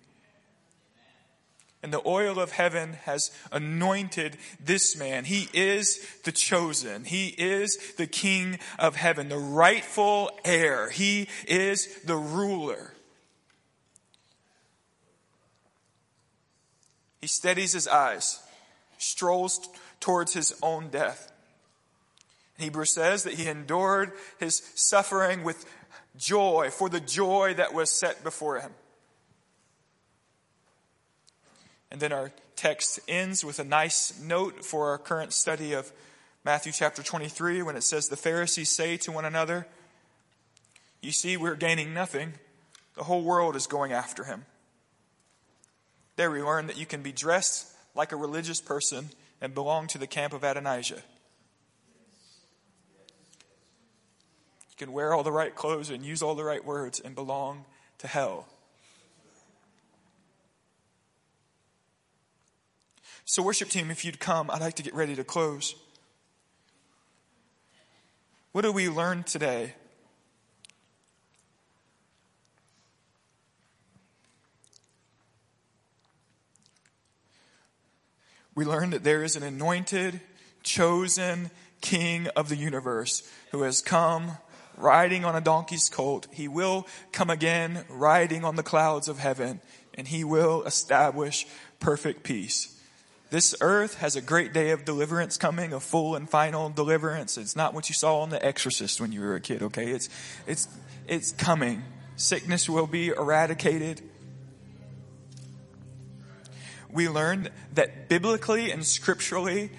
And 1.83 1.91
the 1.91 2.07
oil 2.07 2.39
of 2.39 2.51
heaven 2.51 2.93
has 3.05 3.31
anointed 3.51 4.37
this 4.63 4.95
man. 4.95 5.25
He 5.25 5.49
is 5.51 5.99
the 6.23 6.31
chosen. 6.31 7.05
He 7.05 7.29
is 7.29 7.95
the 7.97 8.05
king 8.05 8.59
of 8.77 8.95
heaven, 8.95 9.29
the 9.29 9.37
rightful 9.39 10.29
heir. 10.45 10.91
He 10.91 11.27
is 11.47 12.01
the 12.03 12.15
ruler. 12.15 12.93
He 17.19 17.27
steadies 17.27 17.73
his 17.73 17.87
eyes, 17.87 18.39
strolls 18.99 19.67
towards 19.99 20.33
his 20.33 20.53
own 20.61 20.89
death. 20.89 21.31
Hebrews 22.61 22.91
says 22.91 23.23
that 23.23 23.33
he 23.33 23.47
endured 23.47 24.11
his 24.39 24.61
suffering 24.75 25.43
with 25.43 25.65
joy 26.17 26.69
for 26.71 26.89
the 26.89 26.99
joy 26.99 27.53
that 27.55 27.73
was 27.73 27.89
set 27.89 28.23
before 28.23 28.59
him. 28.59 28.71
And 31.89 31.99
then 31.99 32.13
our 32.13 32.31
text 32.55 32.99
ends 33.07 33.43
with 33.43 33.59
a 33.59 33.63
nice 33.63 34.19
note 34.21 34.63
for 34.63 34.89
our 34.89 34.97
current 34.97 35.33
study 35.33 35.73
of 35.73 35.91
Matthew 36.43 36.71
chapter 36.71 37.03
23 37.03 37.61
when 37.61 37.75
it 37.75 37.83
says, 37.83 38.07
The 38.07 38.15
Pharisees 38.15 38.69
say 38.69 38.97
to 38.97 39.11
one 39.11 39.25
another, 39.25 39.67
You 41.01 41.11
see, 41.11 41.37
we're 41.37 41.55
gaining 41.55 41.93
nothing. 41.93 42.33
The 42.95 43.03
whole 43.03 43.23
world 43.23 43.55
is 43.55 43.67
going 43.67 43.91
after 43.91 44.23
him. 44.23 44.45
There 46.15 46.31
we 46.31 46.41
learn 46.41 46.67
that 46.67 46.77
you 46.77 46.85
can 46.85 47.01
be 47.01 47.11
dressed 47.11 47.67
like 47.95 48.11
a 48.11 48.17
religious 48.17 48.61
person 48.61 49.09
and 49.41 49.53
belong 49.53 49.87
to 49.87 49.97
the 49.97 50.07
camp 50.07 50.33
of 50.33 50.43
Adonijah. 50.43 51.03
Can 54.81 54.93
wear 54.93 55.13
all 55.13 55.21
the 55.21 55.31
right 55.31 55.53
clothes 55.53 55.91
and 55.91 56.03
use 56.03 56.23
all 56.23 56.33
the 56.33 56.43
right 56.43 56.65
words 56.65 56.99
and 56.99 57.13
belong 57.13 57.65
to 57.99 58.07
hell. 58.07 58.47
So, 63.25 63.43
worship 63.43 63.69
team, 63.69 63.91
if 63.91 64.03
you'd 64.03 64.19
come, 64.19 64.49
I'd 64.49 64.59
like 64.59 64.73
to 64.77 64.83
get 64.83 64.95
ready 64.95 65.15
to 65.15 65.23
close. 65.23 65.75
What 68.53 68.63
do 68.63 68.71
we 68.71 68.89
learn 68.89 69.21
today? 69.21 69.75
We 78.55 78.65
learn 78.65 78.89
that 78.89 79.03
there 79.03 79.21
is 79.21 79.35
an 79.35 79.43
anointed, 79.43 80.21
chosen 80.63 81.51
king 81.81 82.29
of 82.35 82.49
the 82.49 82.55
universe 82.55 83.21
who 83.51 83.61
has 83.61 83.79
come 83.79 84.37
riding 84.81 85.23
on 85.23 85.35
a 85.35 85.41
donkey's 85.41 85.89
colt. 85.89 86.27
He 86.31 86.47
will 86.47 86.87
come 87.11 87.29
again 87.29 87.85
riding 87.89 88.43
on 88.43 88.55
the 88.55 88.63
clouds 88.63 89.07
of 89.07 89.19
heaven 89.19 89.61
and 89.93 90.07
he 90.07 90.23
will 90.23 90.63
establish 90.63 91.45
perfect 91.79 92.23
peace. 92.23 92.77
This 93.29 93.55
earth 93.61 93.99
has 93.99 94.17
a 94.17 94.21
great 94.21 94.51
day 94.51 94.71
of 94.71 94.83
deliverance 94.83 95.37
coming, 95.37 95.71
a 95.71 95.79
full 95.79 96.15
and 96.15 96.29
final 96.29 96.69
deliverance. 96.69 97.37
It's 97.37 97.55
not 97.55 97.73
what 97.73 97.87
you 97.87 97.95
saw 97.95 98.19
on 98.19 98.29
The 98.29 98.45
Exorcist 98.45 98.99
when 98.99 99.13
you 99.13 99.21
were 99.21 99.35
a 99.35 99.39
kid, 99.39 99.63
okay? 99.63 99.89
It's, 99.89 100.09
it's, 100.45 100.67
it's 101.07 101.31
coming. 101.31 101.83
Sickness 102.17 102.67
will 102.67 102.87
be 102.87 103.07
eradicated. 103.07 104.01
We 106.91 107.07
learned 107.07 107.51
that 107.75 108.09
biblically 108.09 108.69
and 108.69 108.85
scripturally, 108.85 109.71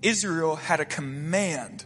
Israel 0.00 0.54
had 0.54 0.78
a 0.78 0.84
command 0.84 1.84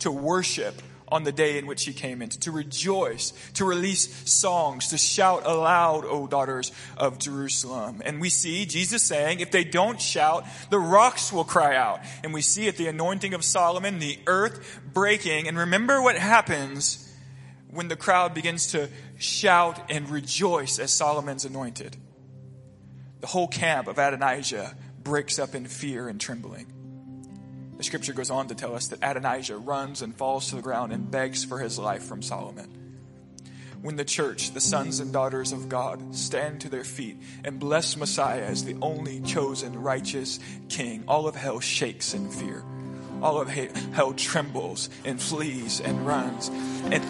to 0.00 0.10
worship 0.10 0.82
on 1.12 1.24
the 1.24 1.30
day 1.30 1.58
in 1.58 1.66
which 1.66 1.84
he 1.84 1.92
came 1.92 2.22
in, 2.22 2.30
to 2.30 2.50
rejoice, 2.50 3.32
to 3.52 3.64
release 3.66 4.30
songs, 4.30 4.88
to 4.88 4.98
shout 4.98 5.44
aloud, 5.44 6.06
O 6.06 6.26
daughters 6.26 6.72
of 6.96 7.18
Jerusalem. 7.18 8.00
And 8.04 8.20
we 8.20 8.30
see 8.30 8.64
Jesus 8.64 9.02
saying, 9.02 9.40
if 9.40 9.50
they 9.50 9.62
don't 9.62 10.00
shout, 10.00 10.46
the 10.70 10.78
rocks 10.78 11.30
will 11.30 11.44
cry 11.44 11.76
out. 11.76 12.00
And 12.24 12.32
we 12.32 12.40
see 12.40 12.66
at 12.66 12.78
the 12.78 12.88
anointing 12.88 13.34
of 13.34 13.44
Solomon, 13.44 13.98
the 13.98 14.18
earth 14.26 14.80
breaking. 14.92 15.48
And 15.48 15.58
remember 15.58 16.00
what 16.00 16.16
happens 16.16 17.14
when 17.70 17.88
the 17.88 17.96
crowd 17.96 18.32
begins 18.32 18.68
to 18.68 18.88
shout 19.18 19.90
and 19.90 20.08
rejoice 20.08 20.78
as 20.78 20.90
Solomon's 20.90 21.44
anointed. 21.44 21.94
The 23.20 23.26
whole 23.26 23.48
camp 23.48 23.86
of 23.86 23.98
Adonijah 23.98 24.74
breaks 25.02 25.38
up 25.38 25.54
in 25.54 25.66
fear 25.66 26.08
and 26.08 26.18
trembling. 26.18 26.81
The 27.82 27.86
scripture 27.86 28.12
goes 28.12 28.30
on 28.30 28.46
to 28.46 28.54
tell 28.54 28.76
us 28.76 28.86
that 28.86 29.00
Adonijah 29.02 29.56
runs 29.56 30.02
and 30.02 30.16
falls 30.16 30.50
to 30.50 30.54
the 30.54 30.62
ground 30.62 30.92
and 30.92 31.10
begs 31.10 31.44
for 31.44 31.58
his 31.58 31.80
life 31.80 32.04
from 32.04 32.22
Solomon. 32.22 32.70
When 33.80 33.96
the 33.96 34.04
church, 34.04 34.52
the 34.52 34.60
sons 34.60 35.00
and 35.00 35.12
daughters 35.12 35.50
of 35.50 35.68
God, 35.68 36.14
stand 36.14 36.60
to 36.60 36.68
their 36.68 36.84
feet 36.84 37.16
and 37.42 37.58
bless 37.58 37.96
Messiah 37.96 38.44
as 38.44 38.62
the 38.64 38.76
only 38.80 39.20
chosen 39.22 39.82
righteous 39.82 40.38
king, 40.68 41.02
all 41.08 41.26
of 41.26 41.34
hell 41.34 41.58
shakes 41.58 42.14
in 42.14 42.30
fear. 42.30 42.62
All 43.20 43.40
of 43.40 43.48
hell 43.48 44.12
trembles 44.12 44.88
and 45.04 45.20
flees 45.20 45.80
and 45.80 46.06
runs. 46.06 46.50
And 46.50 47.02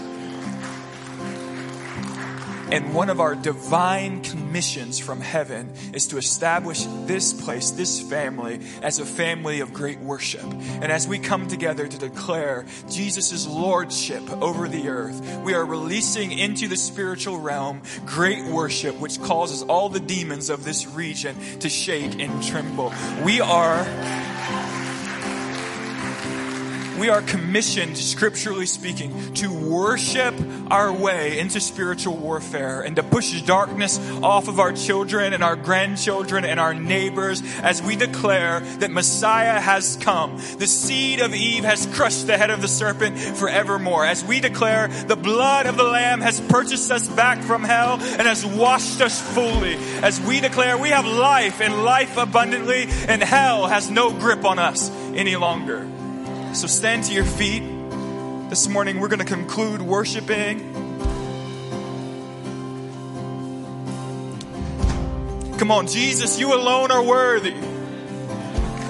and 2.73 2.95
one 2.95 3.11
of 3.11 3.21
our 3.21 3.35
divine 3.35 4.23
commissions 4.23 4.99
from 4.99 5.21
heaven 5.21 5.71
is 5.93 6.07
to 6.07 6.17
establish 6.17 6.87
this 7.05 7.35
place, 7.35 7.71
this 7.73 8.01
family, 8.01 8.61
as 8.81 8.99
a 8.99 9.05
family 9.05 9.61
of 9.61 9.75
great 9.75 9.99
worship. 10.01 10.43
And 10.43 10.87
as 10.87 11.07
we 11.07 11.19
come 11.19 11.49
together 11.49 11.87
to 11.87 11.99
declare 11.99 12.65
Jesus' 12.89 13.47
lordship 13.47 14.23
over 14.43 14.69
the 14.69 14.89
earth, 14.89 15.21
we 15.45 15.53
are 15.53 15.67
releasing 15.67 16.33
into 16.33 16.67
the 16.67 16.79
spiritual 16.79 17.39
realm 17.39 17.83
great 18.07 18.47
worship, 18.47 18.99
which 18.99 19.21
causes 19.21 19.63
all 19.63 19.91
the 19.91 20.01
demons 20.01 20.49
of 20.49 20.65
this 20.65 20.87
region 20.87 21.37
to 21.59 21.69
shake 21.69 22.19
and 22.19 22.43
tremble. 22.43 22.91
We 23.23 23.43
are 23.43 23.85
we 27.03 27.09
are 27.09 27.23
commissioned, 27.23 27.99
scripturally 27.99 28.65
speaking, 28.65 29.35
to 29.35 29.53
worship 29.53 30.33
our 30.71 30.93
way 30.93 31.41
into 31.41 31.59
spiritual 31.59 32.17
warfare 32.17 32.83
and 32.83 32.95
to 32.95 33.03
push 33.03 33.43
darkness 33.43 33.99
off 34.23 34.47
of 34.47 34.61
our 34.61 34.73
children 34.73 35.33
and 35.33 35.43
our 35.43 35.57
grandchildren 35.57 36.45
and 36.45 36.61
our 36.61 36.73
neighbors 36.73 37.43
as 37.61 37.83
we 37.83 37.97
declare 37.97 38.61
that 38.61 38.93
Messiah 38.93 39.59
has 39.59 39.97
come. 39.97 40.37
The 40.59 40.69
seed 40.69 41.19
of 41.19 41.35
Eve 41.35 41.65
has 41.65 41.87
crushed 41.87 42.29
the 42.29 42.39
head 42.39 42.51
of 42.51 42.63
the 42.63 42.69
serpent 42.69 43.19
forevermore. 43.19 44.05
As 44.05 44.25
we 44.25 44.39
declare 44.39 44.87
the 44.87 45.17
blood 45.17 45.67
of 45.67 45.77
the 45.77 45.83
Lamb 45.83 46.21
has 46.21 46.41
purchased 46.41 46.93
us 46.93 47.09
back 47.09 47.43
from 47.43 47.65
hell 47.65 47.95
and 47.95 48.29
has 48.29 48.47
washed 48.47 49.01
us 49.01 49.21
fully. 49.35 49.75
As 50.05 50.21
we 50.21 50.39
declare 50.39 50.79
we 50.79 50.91
have 50.91 51.05
life 51.05 51.61
and 51.61 51.83
life 51.83 52.17
abundantly 52.17 52.87
and 53.09 53.21
hell 53.21 53.67
has 53.67 53.91
no 53.91 54.13
grip 54.13 54.45
on 54.45 54.61
us 54.61 54.89
any 55.17 55.35
longer. 55.35 55.85
So 56.55 56.67
stand 56.67 57.05
to 57.05 57.15
your 57.15 57.25
feet. 57.25 57.63
This 58.51 58.69
morning 58.69 59.01
we're 59.01 59.09
going 59.09 59.21
to 59.21 59.25
conclude 59.25 59.81
worshiping. 59.81 60.75
Come 65.57 65.71
on, 65.71 65.87
Jesus, 65.87 66.39
you 66.39 66.53
alone 66.53 66.91
are 66.91 67.03
worthy. 67.03 67.55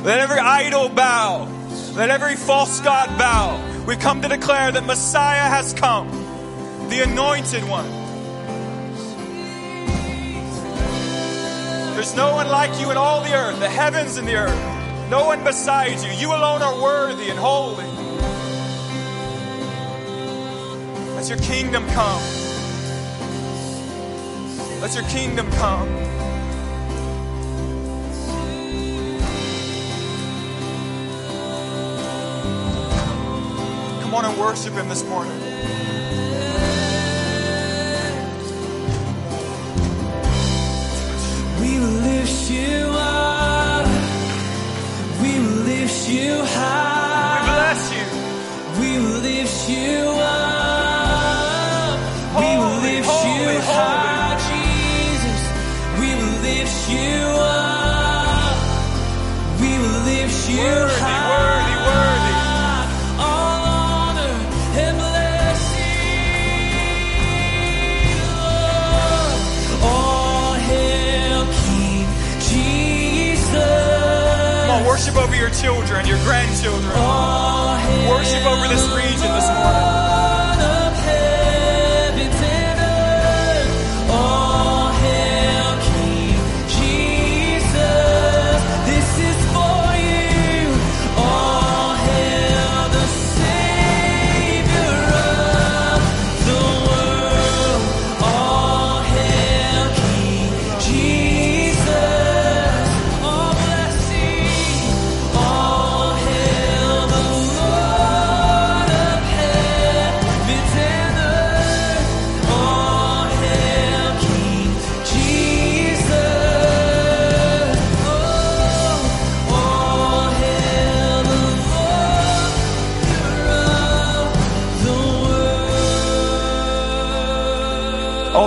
Let 0.03 0.19
every 0.19 0.41
idol 0.41 0.89
bow. 0.89 1.47
Let 1.95 2.11
every 2.11 2.35
false 2.35 2.81
God 2.81 3.17
bow. 3.17 3.85
We 3.87 3.95
come 3.95 4.23
to 4.23 4.29
declare 4.29 4.73
that 4.73 4.85
Messiah 4.85 5.49
has 5.49 5.73
come, 5.73 6.09
the 6.89 7.05
anointed 7.05 7.63
one. 7.69 7.89
There's 11.95 12.17
no 12.17 12.33
one 12.33 12.49
like 12.49 12.81
you 12.81 12.91
in 12.91 12.97
all 12.97 13.23
the 13.23 13.33
earth, 13.35 13.61
the 13.61 13.69
heavens 13.69 14.17
and 14.17 14.27
the 14.27 14.35
earth. 14.35 14.72
No 15.13 15.27
one 15.27 15.45
besides 15.45 16.03
you. 16.03 16.11
You 16.13 16.35
alone 16.35 16.63
are 16.63 16.83
worthy 16.83 17.29
and 17.29 17.39
holy. 17.39 17.85
Let 21.15 21.29
your 21.29 21.37
kingdom 21.37 21.87
come. 21.89 22.23
Let 24.81 24.95
your 24.95 25.05
kingdom 25.11 25.51
come. 25.51 25.87
Come 34.01 34.15
on 34.15 34.25
and 34.25 34.39
worship 34.39 34.73
Him 34.73 34.89
this 34.89 35.05
morning. 35.05 35.39
We 41.61 41.79
lift 41.79 42.51
you 42.51 42.87
up 42.93 43.02
lift 45.93 46.09
you 46.09 46.43
high. 46.43 47.41
We 47.43 47.49
bless 47.53 47.83
you. 47.93 48.05
We 48.81 48.91
will 48.99 49.21
lift 49.21 49.69
you 49.69 49.99
up. 50.25 51.99
Holy, 52.33 52.57
we 52.57 52.97
lift 52.97 53.09
holy, 53.09 53.33
you 53.33 53.45
holy. 53.45 53.61
high, 53.61 54.35
Jesus. 54.49 55.41
We 56.01 56.09
will 56.19 56.39
lift 56.49 56.79
you 56.97 57.19
up. 57.37 58.57
We 59.61 59.71
will 59.83 60.01
lift 60.13 60.41
you 60.49 60.92
your 75.43 75.51
children, 75.51 76.07
your 76.07 76.19
grandchildren. 76.19 76.93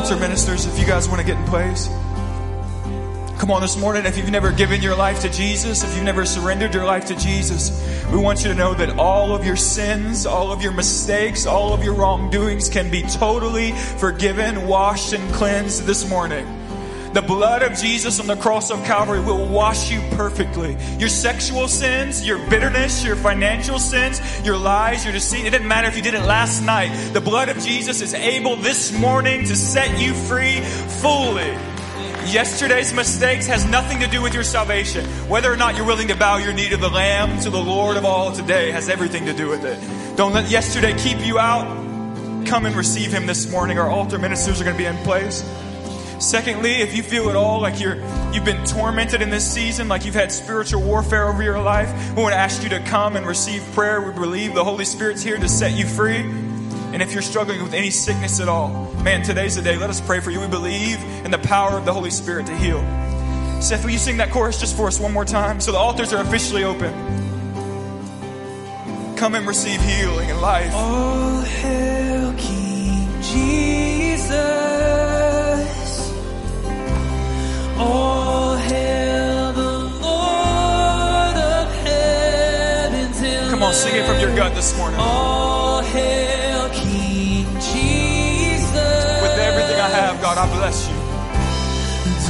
Altar 0.06 0.20
ministers, 0.20 0.68
if 0.68 0.78
you 0.78 0.86
guys 0.86 1.10
want 1.10 1.20
to 1.20 1.26
get 1.26 1.36
in 1.36 1.44
place. 1.48 1.88
Come 3.40 3.50
on, 3.50 3.60
this 3.64 3.76
morning, 3.76 4.06
if 4.06 4.18
you've 4.18 4.30
never 4.30 4.52
given 4.52 4.84
your 4.84 4.96
life 4.96 5.22
to 5.22 5.32
Jesus, 5.32 5.84
if 5.84 5.96
you've 5.96 6.06
never 6.06 6.28
surrendered 6.28 6.76
your 6.76 6.86
life 6.86 7.06
to 7.06 7.16
Jesus, 7.16 7.84
we 8.12 8.20
want 8.20 8.44
you 8.44 8.50
to 8.50 8.54
know 8.54 8.76
that 8.76 9.00
all 9.00 9.36
of 9.36 9.44
your 9.44 9.56
sins, 9.56 10.28
all 10.28 10.52
of 10.52 10.62
your 10.62 10.74
mistakes, 10.74 11.48
all 11.48 11.74
of 11.74 11.84
your 11.84 11.96
wrongdoings 11.96 12.70
can 12.70 12.92
be 12.92 13.02
totally 13.02 13.72
forgiven, 13.72 14.68
washed, 14.68 15.14
and 15.14 15.34
cleansed 15.34 15.86
this 15.86 16.08
morning. 16.08 16.46
The 17.16 17.22
blood 17.22 17.64
of 17.64 17.78
Jesus 17.78 18.20
on 18.20 18.28
the 18.28 18.36
cross 18.36 18.72
of 18.72 18.84
Calvary 18.84 19.22
will 19.22 19.48
wash 19.48 19.90
you 19.90 20.02
perfectly. 20.18 20.76
Your 21.00 21.08
sexual 21.08 21.70
sins, 21.70 22.28
your 22.28 22.38
bitterness, 22.50 23.06
your 23.06 23.16
financial 23.16 23.80
sins, 23.80 24.20
your 24.46 24.58
lies, 24.58 25.06
your 25.06 25.14
deceit, 25.14 25.46
it 25.46 25.52
didn't 25.52 25.70
matter 25.70 25.88
if 25.88 25.96
you 25.96 26.02
did 26.02 26.14
it 26.14 26.24
last 26.24 26.62
night. 26.62 26.94
The 27.14 27.22
blood 27.22 27.48
of 27.48 27.58
Jesus 27.60 28.02
is 28.02 28.14
able 28.14 28.58
this 28.58 28.92
morning 28.92 29.46
to 29.46 29.56
set 29.56 29.98
you 29.98 30.14
free 30.14 30.60
fully. 30.60 31.54
Yesterday's 32.30 32.92
mistakes 32.94 33.48
has 33.48 33.64
nothing 33.64 34.02
to 34.02 34.08
do 34.10 34.22
with 34.22 34.34
your 34.34 34.44
salvation. 34.44 35.06
Whether 35.30 35.54
or 35.54 35.56
not 35.56 35.78
you're 35.78 35.88
willing 35.88 36.10
to 36.10 36.18
bow 36.18 36.36
your 36.36 36.52
knee 36.52 36.68
to 36.68 36.76
the 36.76 36.90
Lamb, 36.90 37.40
to 37.44 37.50
the 37.50 37.64
Lord 37.64 37.96
of 37.96 38.04
all 38.04 38.34
today, 38.34 38.72
has 38.72 38.90
everything 38.90 39.24
to 39.28 39.34
do 39.34 39.48
with 39.48 39.64
it. 39.64 39.80
Don't 40.18 40.34
let 40.34 40.52
yesterday 40.52 40.94
keep 40.98 41.26
you 41.26 41.40
out. 41.40 41.66
Come 42.46 42.66
and 42.66 42.76
receive 42.76 43.14
Him 43.14 43.26
this 43.26 43.50
morning. 43.50 43.80
Our 43.80 43.90
altar 43.90 44.20
ministers 44.20 44.60
are 44.60 44.66
going 44.66 44.76
to 44.76 44.84
be 44.84 44.86
in 44.86 44.98
place. 45.06 45.50
Secondly, 46.20 46.76
if 46.76 46.96
you 46.96 47.04
feel 47.04 47.30
at 47.30 47.36
all 47.36 47.62
like 47.62 47.80
you're 47.80 47.96
you've 48.32 48.46
been 48.46 48.64
tormented 48.66 49.22
in 49.22 49.30
this 49.30 49.50
season, 49.50 49.88
like 49.88 50.06
you've 50.06 50.16
had 50.16 50.32
spiritual 50.32 50.82
warfare 50.82 51.28
over 51.28 51.44
your 51.44 51.60
life, 51.60 51.90
we 52.16 52.22
want 52.22 52.34
to 52.34 52.40
ask 52.40 52.64
you 52.64 52.70
to 52.70 52.80
come 52.82 53.16
and 53.16 53.26
receive 53.26 53.64
prayer. 53.74 54.02
We 54.02 54.14
believe 54.14 54.54
the 54.54 54.64
Holy 54.64 54.86
Spirit's 54.86 55.22
here 55.22 55.38
to 55.38 55.50
set 55.50 55.74
you 55.74 55.86
free. 55.86 56.18
And 56.94 57.02
if 57.02 57.12
you're 57.12 57.22
struggling 57.22 57.62
with 57.62 57.74
any 57.74 57.90
sickness 57.90 58.40
at 58.40 58.48
all, 58.48 58.94
man, 59.04 59.22
today's 59.22 59.56
the 59.56 59.62
day. 59.62 59.78
Let 59.78 59.90
us 59.90 60.00
pray 60.00 60.22
for 60.22 60.32
you. 60.32 60.40
We 60.40 60.48
believe 60.48 60.98
in 61.26 61.32
the 61.32 61.40
power 61.40 61.78
of 61.78 61.84
the 61.84 61.92
Holy 61.94 62.12
Spirit 62.12 62.46
to 62.48 62.56
heal. 62.56 62.80
Seth, 63.62 63.84
will 63.84 63.92
you 63.92 63.98
sing 63.98 64.18
that 64.18 64.32
chorus 64.32 64.60
just 64.60 64.78
for 64.78 64.88
us 64.88 65.00
one 65.00 65.12
more 65.12 65.26
time? 65.26 65.60
So 65.60 65.72
the 65.72 65.78
altars 65.78 66.14
are 66.14 66.22
officially 66.22 66.64
open. 66.64 66.94
Come 69.18 69.36
and 69.36 69.48
receive 69.48 69.82
healing 69.82 70.30
and 70.30 70.42
life. 70.42 70.74
All 70.74 71.42
hail 71.42 72.34
King 72.38 73.22
Jesus. 73.22 75.15
Come 83.56 83.64
on, 83.64 83.74
sing 83.74 83.96
it 83.96 84.06
from 84.06 84.20
your 84.20 84.36
gut 84.36 84.54
this 84.54 84.78
morning. 84.78 85.00
All 85.00 85.82
hail 85.82 86.68
King 86.70 87.46
Jesus. 87.56 89.22
With 89.24 89.40
everything 89.40 89.80
I 89.80 89.90
have, 89.96 90.22
God, 90.22 90.38
I 90.38 90.46
bless 90.58 90.90
you. 90.90 90.96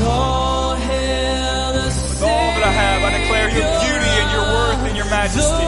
All 0.06 0.76
hail 0.76 1.74
the 1.74 1.86
With 1.86 2.22
all 2.22 2.30
that 2.30 2.64
I 2.64 2.72
have, 2.72 3.02
I 3.02 3.18
declare 3.18 3.50
your 3.50 3.66
beauty 3.82 4.12
and 4.22 4.32
your 4.34 4.46
worth 4.54 4.88
and 4.88 4.96
your 4.98 5.10
majesty. 5.10 5.64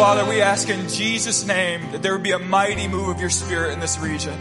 Father, 0.00 0.24
we 0.24 0.40
ask 0.40 0.70
in 0.70 0.88
Jesus' 0.88 1.44
name 1.44 1.92
that 1.92 2.00
there 2.00 2.14
would 2.14 2.22
be 2.22 2.30
a 2.30 2.38
mighty 2.38 2.88
move 2.88 3.10
of 3.10 3.20
your 3.20 3.28
Spirit 3.28 3.74
in 3.74 3.80
this 3.80 3.98
region. 3.98 4.34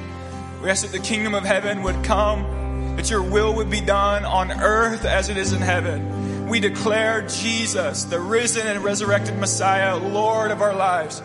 We 0.63 0.69
ask 0.69 0.83
that 0.83 0.93
the 0.93 1.05
kingdom 1.05 1.35
of 1.35 1.43
heaven 1.43 1.83
would 1.83 2.01
come, 2.05 2.95
that 2.95 3.09
your 3.09 3.21
will 3.21 3.53
would 3.55 3.69
be 3.69 3.81
done 3.81 4.23
on 4.23 4.51
earth 4.51 5.03
as 5.03 5.27
it 5.27 5.35
is 5.35 5.51
in 5.51 5.59
heaven. 5.59 6.47
We 6.47 6.61
declare 6.61 7.23
Jesus, 7.23 8.05
the 8.05 8.21
risen 8.21 8.67
and 8.67 8.81
resurrected 8.85 9.37
Messiah, 9.37 9.97
Lord 9.97 10.51
of 10.51 10.61
our 10.61 10.73
lives. 10.73 11.21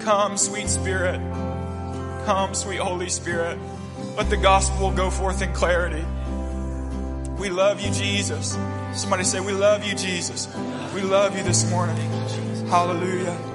Come, 0.00 0.36
sweet 0.36 0.68
Spirit. 0.68 1.18
Come, 2.26 2.52
sweet 2.52 2.80
Holy 2.80 3.08
Spirit. 3.08 3.58
Let 4.18 4.28
the 4.28 4.36
gospel 4.36 4.90
go 4.90 5.08
forth 5.08 5.40
in 5.40 5.54
clarity. 5.54 6.04
We 7.38 7.48
love 7.48 7.80
you, 7.80 7.90
Jesus. 7.92 8.58
Somebody 8.92 9.24
say, 9.24 9.40
We 9.40 9.52
love 9.52 9.84
you, 9.84 9.94
Jesus. 9.94 10.54
We 10.94 11.00
love 11.00 11.34
you 11.34 11.42
this 11.42 11.68
morning. 11.70 12.10
Hallelujah. 12.68 13.53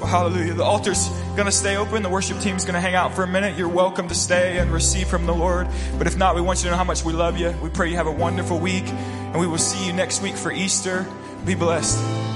Hallelujah. 0.00 0.54
The 0.54 0.64
altar's 0.64 1.08
going 1.34 1.46
to 1.46 1.52
stay 1.52 1.76
open. 1.76 2.02
The 2.02 2.08
worship 2.08 2.40
team's 2.40 2.64
going 2.64 2.74
to 2.74 2.80
hang 2.80 2.94
out 2.94 3.14
for 3.14 3.24
a 3.24 3.26
minute. 3.26 3.58
You're 3.58 3.68
welcome 3.68 4.08
to 4.08 4.14
stay 4.14 4.58
and 4.58 4.72
receive 4.72 5.08
from 5.08 5.26
the 5.26 5.34
Lord. 5.34 5.68
But 5.98 6.06
if 6.06 6.16
not, 6.16 6.34
we 6.34 6.40
want 6.40 6.60
you 6.60 6.64
to 6.64 6.70
know 6.70 6.76
how 6.76 6.84
much 6.84 7.04
we 7.04 7.12
love 7.12 7.36
you. 7.38 7.50
We 7.62 7.68
pray 7.68 7.90
you 7.90 7.96
have 7.96 8.06
a 8.06 8.12
wonderful 8.12 8.58
week, 8.58 8.88
and 8.88 9.38
we 9.38 9.46
will 9.46 9.58
see 9.58 9.86
you 9.86 9.92
next 9.92 10.22
week 10.22 10.36
for 10.36 10.52
Easter. 10.52 11.06
Be 11.44 11.54
blessed. 11.54 12.27